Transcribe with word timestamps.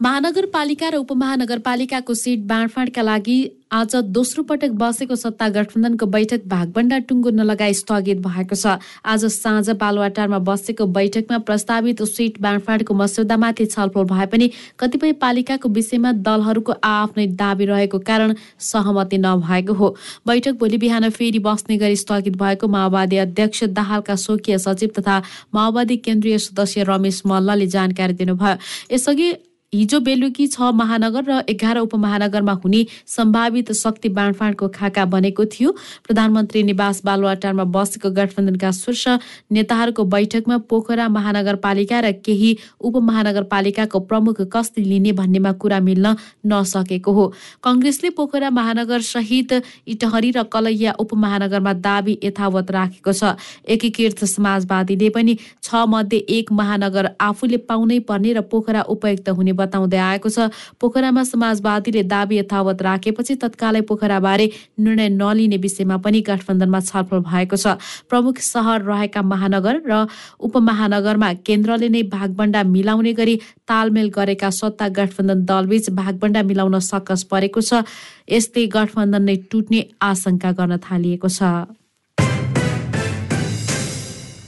महानगरपालिका 0.00 0.88
र 0.88 0.96
उपमहानगरपालिकाको 0.96 2.14
सिट 2.14 2.40
बाँडफाँडका 2.46 3.02
लागि 3.02 3.36
आज 3.72 3.94
दोस्रो 4.12 4.42
पटक 4.44 4.70
बसेको 4.76 5.16
सत्ता 5.16 5.48
गठबन्धनको 5.48 6.06
बैठक 6.06 6.42
भागबण्डा 6.46 6.98
टुङ्गो 7.08 7.30
नलगाई 7.32 7.74
स्थगित 7.74 8.18
भएको 8.20 8.54
छ। 8.54 8.76
आज 9.02 9.24
साँझ 9.26 9.70
बालुवाटारमा 9.72 10.38
बसेको 10.44 10.86
बैठकमा 10.92 11.38
प्रस्तावित 11.40 12.02
सिट 12.04 12.40
बाँडफाँडको 12.40 12.94
मस्यौदामाथि 12.94 13.66
छलफल 13.66 14.04
भए 14.04 14.26
पनि 14.28 14.50
कतिपय 14.78 15.12
पालिकाको 15.16 15.68
विषयमा 15.70 16.12
दलहरूको 16.20 16.72
आफ्नै 16.84 17.26
दावी 17.34 17.64
रहेको 17.64 17.98
कारण 18.04 18.34
सहमति 18.60 19.18
नभएको 19.18 19.74
हो। 19.74 19.88
बैठक 20.26 20.60
भोलि 20.60 20.78
बिहान 20.78 21.08
फेरि 21.10 21.38
बस्ने 21.40 21.76
गरी 21.78 21.96
स्थगित 21.96 22.36
भएको 22.36 22.68
माओवादी 22.68 23.16
अध्यक्ष 23.24 23.64
दाहालका 23.72 24.14
स्वकीय 24.20 24.58
सचिव 24.60 24.92
तथा 25.00 25.22
माओवादी 25.54 25.96
केन्द्रीय 26.04 26.38
सदस्य 26.38 26.84
रमेश 26.84 27.22
मल्लले 27.26 27.66
जानकारी 27.74 28.12
दिनुभयो। 28.14 28.56
यसअघि 28.94 29.32
हिजो 29.76 30.00
बेलुकी 30.00 30.46
छ 30.48 30.72
महानगर 30.74 31.24
र 31.28 31.42
एघार 31.48 31.78
उपमहानगरमा 31.78 32.52
हुने 32.64 32.80
सम्भावित 33.06 33.72
शक्ति 33.74 34.08
बाँडफाँडको 34.10 34.68
खाका 34.74 35.04
बनेको 35.06 35.44
थियो। 35.46 35.70
प्रधानमन्त्री 36.04 36.62
निवास 36.62 37.02
बालुवाटारमा 37.04 37.64
बसेको 37.70 38.10
गठबन्धनका 38.10 38.70
शीर्ष 38.72 39.04
नेताहरूको 39.52 40.04
बैठकमा 40.06 40.56
पोखरा 40.70 41.08
महानगरपालिका 41.10 42.00
र 42.00 42.12
केही 42.24 42.50
उपमहानगरपालिकाको 42.80 44.00
प्रमुख 44.08 44.40
कस्ती 44.52 44.82
लिने 44.84 45.12
भन्नेमा 45.12 45.52
कुरा 45.60 45.80
मिल्न 45.80 46.16
नसकेको 46.46 47.12
हो। 47.12 47.26
कङ्ग्रेसले 47.64 48.10
पोखरा 48.16 48.50
महानगर 48.50 49.00
सहित 49.02 49.52
इटहरी 49.86 50.30
र 50.30 50.42
कलैया 50.48 50.92
उपमहानगरमा 50.98 51.72
दावी 51.82 52.18
यथावत 52.24 52.70
राखेको 52.70 53.12
छ। 53.12 53.36
एकीकृत 53.66 54.24
समाजवादीले 54.26 55.08
पनि 55.10 55.36
छ 55.62 55.84
मध्ये 55.88 56.18
एक 56.38 56.52
महानगर 56.52 57.10
आफूले 57.20 57.56
पाउनै 57.68 57.98
पर्ने 58.08 58.32
र 58.32 58.40
पोखरा 58.46 58.82
उपयुक्त 58.88 59.28
हुने 59.30 59.52
बताउँदै 59.66 59.98
आएको 59.98 60.28
छ। 60.30 60.48
पोखरामा 60.78 61.22
समाजवादीले 61.26 62.02
दावी 62.06 62.38
यथावत 62.38 62.82
राखेपछि 62.82 63.34
तत्कालै 63.42 63.80
पोखराबारे 63.90 64.46
निर्णय 64.78 65.08
नलिने 65.18 65.58
विषयमा 65.58 65.96
पनि 65.98 66.20
गठबन्धनमा 66.22 66.80
छलफल 66.80 67.20
भएको 67.26 67.56
छ। 67.58 67.76
प्रमुख 68.06 68.38
सहर 68.40 68.82
रहेका 68.86 69.22
महानगर 69.24 69.74
र 69.84 70.06
उपमहानगरमा 70.40 71.32
केन्द्रले 71.42 71.88
नै 71.88 72.02
भागबण्डा 72.06 72.62
मिलाउने 72.64 73.12
गरी 73.12 73.34
तालमेल 73.66 74.08
गरेका 74.14 74.50
सत्ता 74.50 74.88
गठबन्धन 74.98 75.44
दलबीच 75.44 75.90
भागबण्डा 75.90 76.42
मिलाउन 76.42 76.78
सकस 76.80 77.22
परेको 77.30 77.60
छ। 77.60 77.82
यस्तै 78.30 78.66
गठबन्धन 78.76 79.22
नै 79.22 79.36
टुट्ने 79.50 79.80
आशंका 80.02 80.50
गर्न 80.58 80.76
थालिएको 80.86 81.28
छ। 81.28 81.42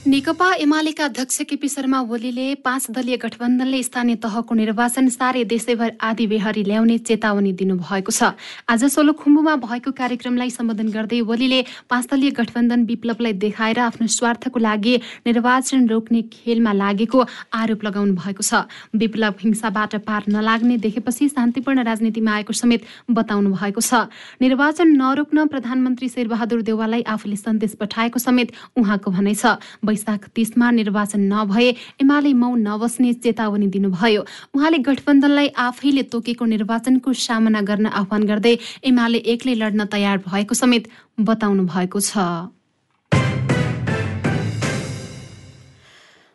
नेकपा 0.09 0.45
एमालेका 0.55 1.05
अध्यक्ष 1.05 1.41
केपी 1.49 1.67
शर्मा 1.69 1.99
ओलीले 2.09 2.53
पाँच 2.65 2.85
दलीय 2.91 3.17
गठबन्धनले 3.21 3.81
स्थानीय 3.83 4.15
तहको 4.17 4.55
निर्वाचन 4.55 5.07
सारे 5.07 5.43
देशैभर 5.45 5.91
आदि 6.01 6.25
बेहरी 6.27 6.63
ल्याउने 6.65 6.97
चेतावनी 6.97 7.51
दिनुभएको 7.53 8.11
छ। 8.11 8.33
आज 8.65 8.83
सोलुखुम्बुमा 8.89 9.55
भएको 9.61 9.91
कार्यक्रमलाई 9.93 10.49
सम्बोधन 10.49 10.89
गर्दै 10.89 11.19
ओलीले 11.21 11.61
पाँच 11.85 12.07
दलीय 12.09 12.31
गठबन्धन 12.33 12.85
विप्लवलाई 12.89 13.33
देखाएर 13.37 13.79
आफ्नो 13.79 14.07
स्वार्थको 14.09 14.59
लागि 14.59 14.95
निर्वाचन 15.29 15.87
रोक्ने 15.87 16.21
खेलमा 16.33 16.73
लागेको 16.73 17.19
आरोप 17.53 17.85
लगाउनु 17.85 18.13
भएको 18.17 18.41
छ। 18.41 18.65
विप्लव 18.97 19.33
हिंसाबाट 19.45 19.95
पार 20.09 20.23
नलाग्ने 20.33 20.77
देखेपछि 20.89 21.29
शान्तिपूर्ण 21.37 21.85
राजनीतिमा 21.85 22.33
आएको 22.33 22.53
समेत 22.55 22.81
बताउनु 23.13 23.53
भएको 23.53 23.81
छ। 23.81 24.09
निर्वाचन 24.41 24.89
नरोक्न 24.97 25.45
प्रधानमन्त्री 25.53 26.09
शेरबहादुर 26.09 26.65
देवाललाई 26.65 27.05
आफूले 27.13 27.37
सन्देश 27.37 27.77
पठाएको 27.77 28.19
समेत 28.19 28.57
उहाँको 28.73 29.11
भनाइ 29.11 29.35
छ। 29.35 29.53
वैशाख 29.99 30.27
तिसमा 30.35 30.71
निर्वाचन 30.71 31.21
नभए 31.27 31.67
एमाले 32.01 32.33
मौ 32.33 32.55
नबस्ने 32.57 33.13
चेतावनी 33.19 33.67
दिनुभयो। 33.67 34.21
उहाँले 34.55 34.77
गठबन्धनलाई 34.87 35.47
आफैले 35.59 36.03
तोकेको 36.07 36.45
निर्वाचनको 36.45 37.13
सामना 37.13 37.61
गर्न 37.61 37.85
आह्वान 37.91 38.23
गर्दै 38.23 38.55
एमाले 38.83 39.19
एक्लै 39.33 39.55
लड्न 39.55 39.85
तयार 39.91 40.17
भएको 40.23 40.55
समेत 40.55 40.87
बताउनु 41.19 41.63
भएको 41.67 41.99
छ। 41.99 42.15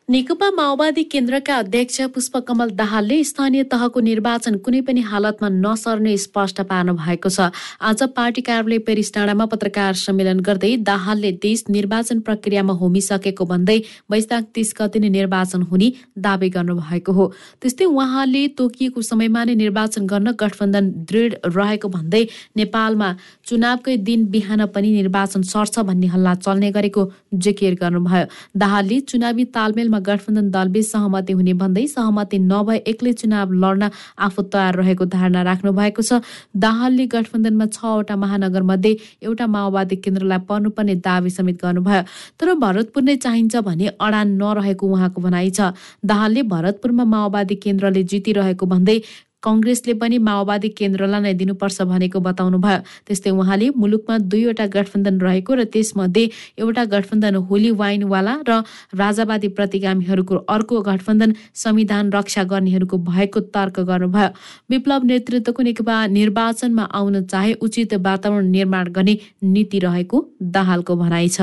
नेकपा 0.08 0.50
माओवादी 0.50 1.02
केन्द्रका 1.02 1.56
अध्यक्ष 1.56 2.00
पुष्पकमल 2.14 2.70
दाहालले 2.76 3.22
स्थानीय 3.24 3.62
तहको 3.64 4.00
निर्वाचन 4.00 4.56
कुनै 4.60 4.80
पनि 4.84 5.00
हालतमा 5.02 5.48
नसर्ने 5.50 6.16
स्पष्ट 6.18 6.60
पार्नु 6.62 6.92
भएको 6.94 7.28
छ। 7.28 7.48
आज 7.80 8.02
पार्टी 8.12 8.40
कार्यालय 8.44 8.78
पेरिस 8.84 9.12
डाँडामा 9.14 9.44
पत्रकार 9.48 9.94
सम्मेलन 9.96 10.40
गर्दै 10.44 10.76
दाहालले 10.84 11.30
देश 11.40 11.64
निर्वाचन 11.70 12.20
प्रक्रियामा 12.20 12.72
होमिसकेको 12.74 13.44
भन्दै 13.46 13.78
वैशाख 14.12 14.44
तिस 14.52 14.74
गति 14.76 15.00
नै 15.00 15.08
निर्वाचन 15.08 15.62
हुने 15.72 15.88
दावी 16.20 16.48
गर्नुभएको 16.50 17.12
हो। 17.12 17.24
त्यस्तै 17.64 17.84
उहाँले 17.86 18.44
तोकिएको 18.60 19.02
समयमा 19.02 19.44
नै 19.44 19.54
निर्वाचन 19.56 20.06
गर्न 20.12 20.36
गठबन्धन 20.36 20.92
दृढ 21.08 21.32
रहेको 21.48 21.88
भन्दै 21.96 22.22
नेपालमा 22.60 23.08
चुनावकै 23.46 23.96
दिन 24.04 24.28
बिहान 24.28 24.66
पनि 24.68 24.92
निर्वाचन 25.00 25.48
सर्छ 25.48 25.88
भन्ने 25.88 26.12
हल्ला 26.12 26.34
चल्ने 26.44 26.70
गरेको 26.76 27.08
जिकिर 27.40 27.80
गर्नुभयो। 27.80 28.28
दाहालले 28.58 29.00
चुनावी 29.08 29.44
तालमेल 29.56 29.92
गठबन्धन 30.00 30.50
दलबीच 30.50 30.86
सहमति 30.86 31.32
हुने 31.32 31.52
भन्दै 31.54 31.86
सहमति 31.86 32.38
नभए 32.38 32.76
एक्लै 32.86 33.12
चुनाव 33.12 33.52
लड्न 33.52 33.90
आफू 34.18 34.42
तयार 34.52 34.74
रहेको 34.76 35.04
धारणा 35.14 35.42
राख्नु 35.42 35.72
भएको 35.72 36.02
छ। 36.02 36.20
दाहालले 36.56 37.06
गठबन्धनमा 37.14 37.66
छवटा 37.76 38.16
महानगर 38.16 38.62
मध्ये 38.62 38.96
एउटा 39.22 39.46
माओवादी 39.46 39.96
केन्द्रलाई 40.04 40.38
पर्नुपर्ने 40.48 40.94
दावी 41.04 41.30
समेत 41.30 41.56
गर्नुभयो। 41.62 42.02
तर 42.40 42.54
भरतपुर 42.54 43.02
नै 43.02 43.16
चाहिन्छ 43.16 43.56
भने 43.66 43.86
अडान 44.00 44.28
नरहेको 44.42 44.84
उहाँको 44.86 45.20
भनाइ 45.20 45.50
छ। 45.50 45.72
दाहालले 46.04 46.42
भरतपुरमा 46.54 47.04
माओवादी 47.04 47.54
केन्द्रले 47.64 48.02
जितिरहेको 48.04 48.66
भन्दै 48.66 48.98
कङ्ग्रेसले 49.46 49.94
पनि 50.00 50.18
माओवादी 50.28 50.68
केन्द्रलाई 50.78 51.20
नै 51.20 51.32
दिनुपर्छ 51.40 51.82
भनेको 51.92 52.18
बताउनु 52.28 52.58
भयो। 52.58 52.78
त्यस्तै 53.06 53.30
उहाँले 53.30 53.66
मुलुकमा 53.76 54.14
दुईवटा 54.32 54.66
गठबन्धन 54.76 55.16
रहेको 55.20 55.52
र 55.54 55.64
त्यसमध्ये 55.74 56.24
एउटा 56.58 56.84
गठबन्धन 56.94 57.34
होली 57.48 57.70
वाइनवाला 57.80 58.34
र 58.48 58.62
राजावादी 58.94 59.48
प्रतिगामीहरूको 59.58 60.34
अर्को 60.48 60.80
गठबन्धन 60.88 61.30
संविधान 61.54 62.12
रक्षा 62.12 62.42
गर्नेहरूको 62.52 62.96
भएको 63.10 63.40
तर्क 63.54 63.80
गर्नुभयो। 63.90 64.28
विप्लव 64.70 65.00
नेतृत्वको 65.04 65.62
नेकपा 65.62 65.96
निर्वाचनमा 66.16 66.84
आउन 66.94 67.22
चाहे 67.26 67.52
उचित 67.60 67.94
वातावरण 68.06 68.50
निर्माण 68.50 68.88
गर्ने 68.96 69.14
नीति 69.44 69.78
रहेको 69.78 70.16
दाहालको 70.54 70.96
भनाइ 70.96 71.28
छ। 71.28 71.40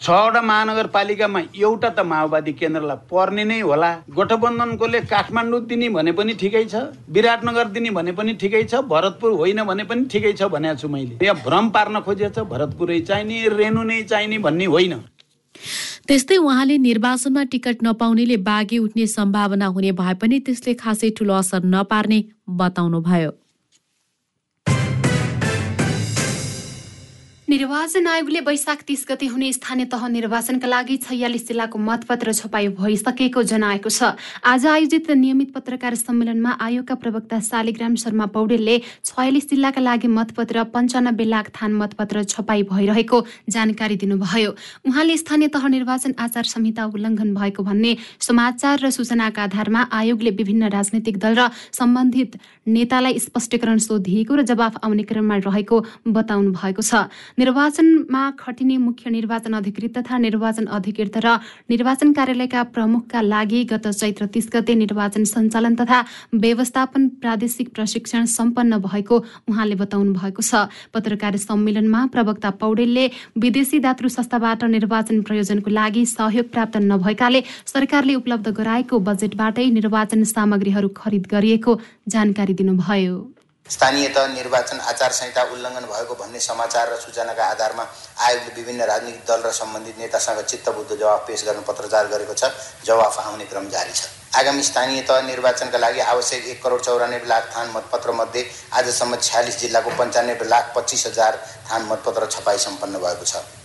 छवटा 0.00 0.40
महानगरपालिकामा 0.42 1.40
एउटा 1.56 1.88
त 1.88 2.00
माओवादी 2.04 2.52
केन्द्रलाई 2.52 2.96
पर्ने 3.10 3.44
नै 3.44 3.60
होला। 3.60 3.90
गठबन्धनकोले 4.16 5.00
काठमाडौँ 5.12 5.60
दिने 5.64 5.88
भने 5.96 6.12
पनि 6.12 6.32
ठिकै 6.36 6.64
छ 6.66 6.82
विराटनगर 7.08 7.68
दिने 7.72 7.90
भने 7.96 8.12
पनि 8.12 8.32
ठिकै 8.36 8.62
छ 8.64 8.82
भरतपुर 8.84 9.30
होइन 9.40 9.62
भने 9.64 9.84
पनि 9.88 10.04
ठिकै 10.12 10.32
छ 10.32 10.50
भनेको 10.52 10.80
छु 10.80 10.88
मैले। 10.88 11.24
यहाँ 11.24 11.36
भ्रम 11.40 11.68
पार्न 11.70 12.00
खोजेको 12.04 12.34
छ 12.34 12.44
भरतपुरै 12.50 13.00
चाहिने 13.08 13.36
रेणु 13.54 13.82
नै 13.82 14.02
चाहिने 14.04 14.38
भन्ने 14.44 14.66
होइन। 14.74 14.94
त्यस्तै 16.04 16.36
उहाँले 16.36 16.76
निर्वाचनमा 16.84 17.42
टिकट 17.54 17.86
नपाउनेले 17.86 18.36
बाघी 18.50 18.78
उठ्ने 18.78 19.06
सम्भावना 19.14 19.66
हुने 19.72 19.92
भए 20.02 20.14
पनि 20.20 20.38
त्यसले 20.44 20.74
खासै 20.84 21.10
ठुलो 21.16 21.34
असर 21.40 21.64
नपार्ने 21.76 22.20
बताउनुभयो। 22.60 23.30
निर्वाचन 27.48 28.06
आयोगले 28.06 28.40
वैशाख 28.40 28.82
तीस 28.82 29.04
गते 29.08 29.26
हुने 29.28 29.52
स्थानीय 29.52 29.84
तह 29.92 30.06
निर्वाचनका 30.08 30.68
लागि 30.68 30.96
छयालिस 30.96 31.46
जिल्लाको 31.48 31.78
मतपत्र 31.78 32.32
छपाई 32.32 32.68
भइसकेको 32.72 33.42
जनाएको 33.44 33.90
छ। 33.90 34.16
आज 34.42 34.66
आयोजित 34.66 35.10
नियमित 35.12 35.52
पत्रकार 35.52 35.94
सम्मेलनमा 35.94 36.50
आयोगका 36.56 36.94
प्रवक्ता 36.96 37.40
शालिग्राम 37.44 37.94
शर्मा 38.00 38.26
पौडेलले 38.32 38.76
छयालिस 39.04 39.48
जिल्लाका 39.50 39.80
लागि 39.80 40.08
मतपत्र 40.08 40.64
पन्चानब्बे 40.72 41.24
लाख 41.24 41.50
थान 41.52 41.72
मतपत्र 41.76 42.24
छपाई 42.24 42.62
भइरहेको 42.64 43.20
जानकारी 43.50 43.96
दिनुभयो। 44.00 44.50
उहाँले 44.88 45.16
स्थानीय 45.16 45.48
तह 45.52 45.68
निर्वाचन 45.68 46.14
आचार 46.16 46.44
संहिता 46.48 46.84
उल्लङ्घन 46.96 47.34
भएको 47.36 47.62
भन्ने 47.62 47.92
समाचार 48.24 48.80
र 48.80 48.90
सूचनाका 48.90 49.42
आधारमा 49.44 49.82
आयोगले 49.92 50.30
विभिन्न 50.32 50.72
राजनैतिक 50.72 51.20
दल 51.20 51.36
र 51.36 51.48
सम्बन्धित 51.76 52.40
नेतालाई 52.72 53.18
स्पष्टीकरण 53.20 53.78
सोधिएको 53.84 54.32
र 54.32 54.48
जवाफ 54.48 54.80
आउने 54.80 55.04
क्रममा 55.04 55.36
रहेको 55.44 55.84
बताउनु 56.08 56.56
भएको 56.56 56.82
छ। 56.82 57.04
निर्वाचनमा 57.44 58.20
खटिने 58.38 58.76
मुख्य 58.78 59.10
निर्वाचन 59.10 59.52
अधिकृत 59.54 59.92
तथा 59.96 60.18
निर्वाचन 60.18 60.66
अधिकृत 60.76 61.16
र 61.24 61.32
निर्वाचन 61.68 62.12
कार्यालयका 62.16 62.62
प्रमुखका 62.72 63.20
लागि 63.22 63.60
गत 63.72 63.86
चैत्र 63.92 64.26
तीस 64.32 64.48
गते 64.54 64.74
निर्वाचन 64.74 65.24
सञ्चालन 65.24 65.74
तथा 65.76 65.98
व्यवस्थापन 66.34 67.08
प्रादेशिक 67.20 67.68
प्रशिक्षण 67.74 68.24
सम्पन्न 68.32 68.78
भएको 68.80 69.18
उहाँले 69.44 69.74
बताउनु 69.76 70.12
भएको 70.14 70.42
छ। 70.42 70.64
पत्रकार 70.94 71.36
सम्मेलनमा 71.36 72.00
प्रवक्ता 72.16 72.50
पौडेलले 72.64 73.04
विदेशी 73.36 73.78
दातृ 73.84 74.08
संस्थाबाट 74.08 74.64
निर्वाचन 74.72 75.22
प्रयोजनको 75.28 75.70
लागि 75.70 76.06
सहयोग 76.08 76.48
प्राप्त 76.48 76.80
नभएकाले 76.88 77.44
सरकारले 77.66 78.14
उपलब्ध 78.14 78.48
गराएको 78.56 79.04
बजेटबाटै 79.04 79.70
निर्वाचन 79.78 80.24
सामग्रीहरू 80.32 80.88
खरिद 80.96 81.26
गरिएको 81.30 81.80
जानकारी 82.08 82.54
दिनुभयो। 82.54 83.16
स्थानीय 83.66 84.08
तह 84.14 84.26
निर्वाचन 84.28 84.80
आचार 84.80 85.12
संहिता 85.12 85.42
उल्लङ्घन 85.52 85.84
भएको 85.88 86.14
भन्ने 86.14 86.40
समाचार 86.40 86.88
र 86.88 86.96
सूचनाका 87.00 87.44
आधारमा 87.44 87.86
आयोगले 88.20 88.52
विभिन्न 88.56 88.82
राजनीतिक 88.84 89.24
दल 89.28 89.40
र 89.40 89.50
सम्बन्धित 89.50 89.98
नेतासँग 89.98 90.40
चित्तबुद्ध 90.42 90.90
जवाफ 90.92 91.26
पेश 91.26 91.44
गर्न 91.44 91.62
पत्रचार 91.64 92.06
गरेको 92.12 92.34
छ। 92.34 92.52
जवाफ 92.84 93.18
आउने 93.24 93.44
क्रम 93.46 93.68
जारी 93.72 93.92
छ। 93.92 94.36
आगामी 94.36 94.62
स्थानीय 94.62 95.02
तह 95.08 95.20
निर्वाचनका 95.26 95.78
लागि 95.78 96.00
आवश्यक 96.12 96.44
एक 96.44 96.62
करोड 96.62 96.80
चौरानब्बे 96.82 97.28
लाख 97.28 97.50
थान 97.56 97.72
मतपत्र 97.74 98.12
मध्ये 98.12 98.46
आजसम्म 98.74 99.16
छ्यालिस 99.22 99.60
जिल्लाको 99.60 99.98
पन्चानब्बे 99.98 100.48
लाख 100.48 100.72
पच्चिस 100.76 101.06
हजार 101.06 101.44
थान 101.70 101.88
मतपत्र 101.88 102.30
छपाई 102.30 102.58
सम्पन्न 102.68 102.98
भएको 103.00 103.24
छ। 103.24 103.63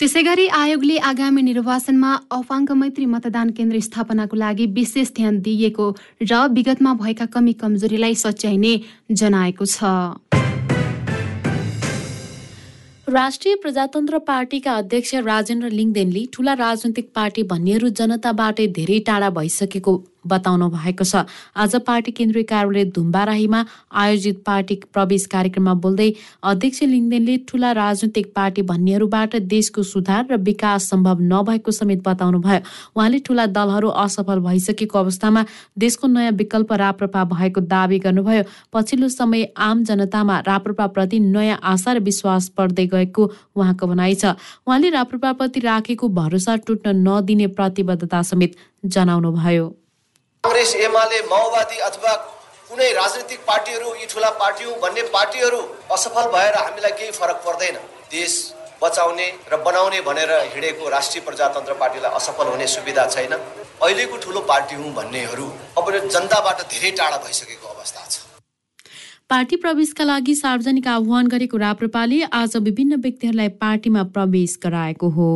त्यसै 0.00 0.20
गरी 0.22 0.46
आयोगले 0.52 0.96
आगामी 1.08 1.42
निर्वाचनमा 1.42 2.08
अपाङ्ग 2.30 2.72
मैत्री 2.80 3.04
मतदान 3.12 3.50
केन्द्र 3.56 3.78
स्थापनाको 3.84 4.36
लागि 4.36 4.64
विशेष 4.76 5.12
ध्यान 5.18 5.38
दिइएको 5.46 5.86
र 6.22 6.40
विगतमा 6.56 6.92
भएका 6.98 7.26
कमी 7.36 7.52
कमजोरीलाई 7.62 8.14
सच्याइने 8.22 8.72
जनाएको 9.20 9.64
छ। 9.66 9.78
राष्ट्रिय 13.08 13.54
प्रजातन्त्र 13.62 14.18
पार्टीका 14.28 14.74
अध्यक्ष 14.74 15.14
राजेन्द्र 15.30 15.68
लिङदेनले 15.72 16.26
ठूला 16.32 16.54
राजनैतिक 16.60 17.08
पार्टी 17.16 17.42
भन्नेहरू 17.50 17.88
जनताबाटै 17.96 18.66
धेरै 18.76 18.98
टाढा 19.08 19.30
भइसकेको 19.32 19.96
बताउनु 20.26 20.68
भएको 20.70 21.04
छ। 21.04 21.24
आज 21.56 21.76
पार्टी 21.86 22.10
केन्द्रीय 22.12 22.44
कार्यालय 22.44 22.84
धुम्बाराहीमा 22.90 23.64
आयोजित 23.94 24.42
पार्टी 24.46 24.74
प्रवेश 24.92 25.26
कार्यक्रममा 25.26 25.74
बोल्दै 25.84 26.10
अध्यक्ष 26.44 26.82
लिङ्गदेनले 26.84 27.36
ठूला 27.48 27.72
राजनैतिक 27.72 28.32
पार्टी 28.34 28.62
भन्नेहरूबाट 28.64 29.36
देशको 29.46 29.82
सुधार 29.84 30.26
र 30.30 30.36
विकास 30.42 30.88
सम्भव 30.90 31.20
नभएको 31.24 31.70
समेत 31.72 32.02
बताउनु 32.04 32.38
भयो 32.40 32.60
उहाँले 32.96 33.18
ठूला 33.26 33.46
दलहरू 33.52 33.88
असफल 34.04 34.38
भइसकेको 34.40 34.98
अवस्थामा 34.98 35.44
देशको 35.78 36.06
नयाँ 36.08 36.32
विकल्प 36.36 36.72
राप्रपा 36.74 37.24
भएको 37.26 37.60
दावी 37.66 37.98
गर्नुभयो। 38.00 38.42
पछिल्लो 38.72 39.08
समय 39.10 39.48
आम 39.56 39.84
जनतामा 39.84 40.38
राप्रपाप्रति 40.46 41.20
नयाँ 41.20 41.58
आशा 41.62 41.92
र 41.92 41.98
विश्वास 42.00 42.50
बढ्दै 42.58 42.86
गएको 42.86 43.30
उहाँको 43.56 43.86
भनाइ 43.86 44.14
छ। 44.14 44.34
उहाँले 44.66 44.90
राप्रपाप्रति 44.90 45.60
राखेको 45.60 46.08
भरोसा 46.08 46.56
टुट्न 46.66 46.96
नदिने 46.98 47.46
प्रतिबद्धता 47.56 48.22
समेत 48.22 48.56
जनाउनुभयो। 48.84 49.85
काङ्ग्रेस 50.46 50.74
एमाले 50.78 51.18
माओवादी 51.26 51.78
अथवा 51.84 52.10
कुनै 52.70 52.88
राजनीतिक 52.96 53.40
पार्टीहरू 53.46 53.88
यी 53.94 54.06
ठुला 54.06 54.28
पार्टी 54.42 54.64
हुँ 54.64 54.74
भन्ने 54.82 55.02
पार्टीहरू 55.10 55.58
असफल 55.90 56.26
भएर 56.34 56.54
हामीलाई 56.56 56.92
केही 57.00 57.10
फरक 57.16 57.38
पर्दैन। 57.46 57.76
देश 58.12 58.34
बचाउने 58.82 59.26
र 59.50 59.56
बनाउने 59.66 60.00
भनेर 60.06 60.30
हिँडेको 60.52 60.88
राष्ट्रिय 60.88 61.24
प्रजातन्त्र 61.26 61.74
पार्टीलाई 61.82 62.12
असफल 62.14 62.46
हुने 62.46 62.66
सुविधा 62.74 63.06
छैन। 63.08 63.34
अहिलेको 63.34 64.16
ठुलो 64.22 64.40
पार्टी 64.46 64.74
हुँ 64.76 64.92
भन्नेहरू 64.94 65.50
अब 65.78 65.90
जनताबाट 66.14 66.62
धेरै 66.70 66.90
टाढा 66.94 67.18
भइसकेको 67.26 67.66
अवस्था 67.74 68.06
छ। 68.06 68.14
पार्टी 69.28 69.56
प्रवेशका 69.66 70.04
लागि 70.06 70.34
सार्वजनिक 70.36 70.86
आह्वान 70.88 71.34
गरेको 71.34 71.56
राप्रपाले 71.58 72.22
आज 72.42 72.56
विभिन्न 72.68 73.02
व्यक्तिहरूलाई 73.02 73.48
पार्टीमा 73.64 74.02
प्रवेश 74.14 74.58
गराएको 74.64 75.10
हो। 75.18 75.30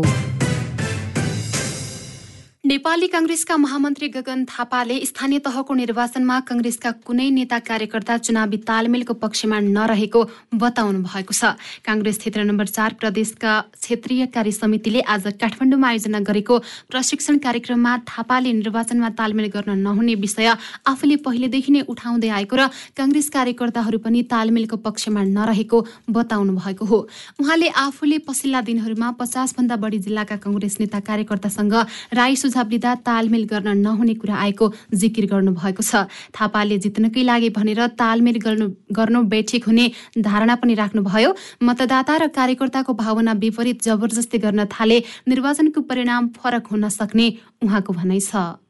नेपाली 2.70 3.06
काङ्ग्रेसका 3.10 3.56
महामन्त्री 3.56 4.08
गगन 4.14 4.44
थापाले 4.46 4.96
स्थानीय 5.04 5.38
तहको 5.42 5.74
निर्वाचनमा 5.74 6.34
काङ्ग्रेसका 6.48 6.90
कुनै 7.06 7.28
नेता 7.34 7.58
कार्यकर्ता 7.66 8.16
चुनावी 8.26 8.58
तालमेलको 8.62 9.14
पक्षमा 9.18 9.58
नरहेको 9.66 10.20
बताउनु 10.54 11.00
भएको 11.02 11.34
छ। 11.34 11.58
काङ्ग्रेस 11.82 12.18
क्षेत्र 12.22 12.44
नम्बर 12.46 12.66
चार 12.70 12.94
प्रदेशका 12.94 13.54
क्षेत्रीय 13.74 14.26
कार्य 14.30 14.52
समितिले 14.54 15.00
आज 15.02 15.26
काठमाडौँमा 15.42 15.88
आयोजना 15.88 16.20
गरेको 16.22 16.58
प्रशिक्षण 16.86 17.38
कार्यक्रममा 17.42 17.96
थापाले 18.06 18.52
निर्वाचनमा 18.60 19.10
तालमेल 19.18 19.50
गर्न 19.50 19.74
नहुने 19.82 20.14
विषय 20.22 20.54
आफूले 20.86 21.16
पहिलेदेखि 21.26 21.74
नै 21.74 21.82
उठाउँदै 21.90 22.30
आएको 22.38 22.54
र 22.54 22.70
काङ्ग्रेस 22.94 23.28
कार्यकर्ताहरू 23.34 23.98
पनि 24.06 24.22
तालमेलको 24.30 24.78
पक्षमा 24.86 25.26
नरहेको 25.34 25.82
बताउनु 26.06 26.54
भएको 26.62 26.84
हो। 26.86 27.02
उहाँले 27.42 27.74
आफूले 27.86 28.22
पछिल्ला 28.30 28.62
दिनहरूमा 28.70 29.10
पचासभन्दा 29.18 29.82
बढी 29.82 29.98
जिल्लाका 30.06 30.38
कङ्ग्रेस 30.46 30.80
नेता 30.80 31.02
कार्यकर्तासँग 31.10 31.74
राई 32.14 32.36
सुझाव 32.38 32.58
सुझाव 32.60 32.70
लिँदा 32.70 32.94
तालमेल 33.00 33.44
गर्न 33.48 33.68
नहुने 33.80 34.14
कुरा 34.20 34.34
आएको 34.36 34.66
जिकिर 34.92 35.26
गर्नुभएको 35.32 35.82
छ। 35.82 36.04
थापाले 36.36 36.76
जित्नकै 36.78 37.22
लागि 37.24 37.48
भनेर 37.56 37.96
तालमेल 37.96 38.36
गर्नु 38.36 38.66
गर्नु 38.92 39.22
बैठक 39.32 39.64
हुने 39.64 39.84
धारणा 40.20 40.54
पनि 40.60 40.74
राख्नुभयो। 40.76 41.30
मतदाता 41.64 42.16
र 42.16 42.28
कार्यकर्ताको 42.28 42.92
भावना 42.92 43.32
विपरीत 43.40 43.80
जबरजस्ती 43.80 44.38
गर्न 44.44 44.64
थाले 44.68 44.98
निर्वाचनको 45.28 45.80
परिणाम 45.80 46.28
फरक 46.36 46.64
हुन 46.68 46.88
सक्ने 46.90 47.26
उहाँको 47.64 47.92
भनाइ 47.96 48.20
छ। 48.20 48.60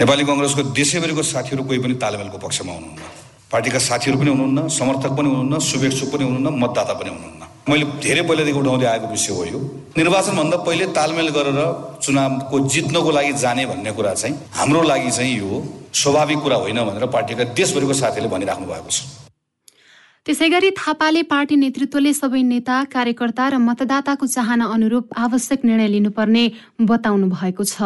नेपाली 0.00 0.24
कङ्ग्रेसको 0.24 0.62
देशैभरिको 0.72 1.22
साथीहरू 1.22 1.62
कोही 1.68 1.78
पनि 1.84 1.94
तालमेलको 2.00 2.38
पक्षमा 2.40 2.72
हुनुहुन्न। 2.72 3.04
पार्टीका 3.52 3.78
साथीहरू 3.78 4.16
पनि 4.18 4.30
हुनुहुन्न 4.32 4.68
समर्थक 4.72 5.12
पनि 5.12 5.28
हुनुहुन्न 5.28 5.58
शुभेच्छुक 5.60 6.08
पनि 6.08 6.24
हुनुहुन्न 6.24 6.48
मतदाता 6.56 6.94
पनि 6.96 7.10
हुनुहुन्न। 7.12 7.45
मैले 7.68 7.84
धेरै 8.02 8.22
पहिलादेखि 8.22 8.58
उठाउँदै 8.58 8.86
आएको 8.86 9.06
विषय 9.10 9.32
हो 9.34 9.44
यो। 9.44 9.60
निर्वाचनभन्दा 9.98 10.56
पहिले 10.66 10.86
तालमेल 10.94 11.28
गरेर 11.36 11.60
चुनावको 11.98 12.56
जित्नको 12.72 13.10
लागि 13.10 13.32
जाने 13.42 13.66
भन्ने 13.66 13.92
कुरा 13.92 14.14
चाहिँ 14.14 14.34
हाम्रो 14.54 14.82
लागि 14.82 15.10
चाहिँ 15.10 15.34
यो 15.38 15.50
स्वाभाविक 15.92 16.38
कुरा 16.38 16.56
होइन 16.62 16.78
भनेर 16.88 17.06
पार्टीका 17.10 17.44
देशभरिको 17.58 17.94
साथीले 18.00 18.28
भनिराख्नु 18.30 18.66
भएको 18.66 18.90
छ। 18.90 18.98
त्यसै 20.26 20.48
गरी 20.50 20.70
थापाले 20.78 21.22
पार्टी 21.26 21.56
नेतृत्वले 21.56 22.12
सबै 22.14 22.42
नेता 22.42 22.76
कार्यकर्ता 22.94 23.48
र 23.48 23.58
मतदाताको 23.58 24.26
चाहना 24.26 24.64
अनुरूप 24.74 25.18
आवश्यक 25.18 25.64
निर्णय 25.64 25.88
लिनुपर्ने 25.88 26.44
बताउनु 26.86 27.26
भएको 27.34 27.64
छ। 27.64 27.82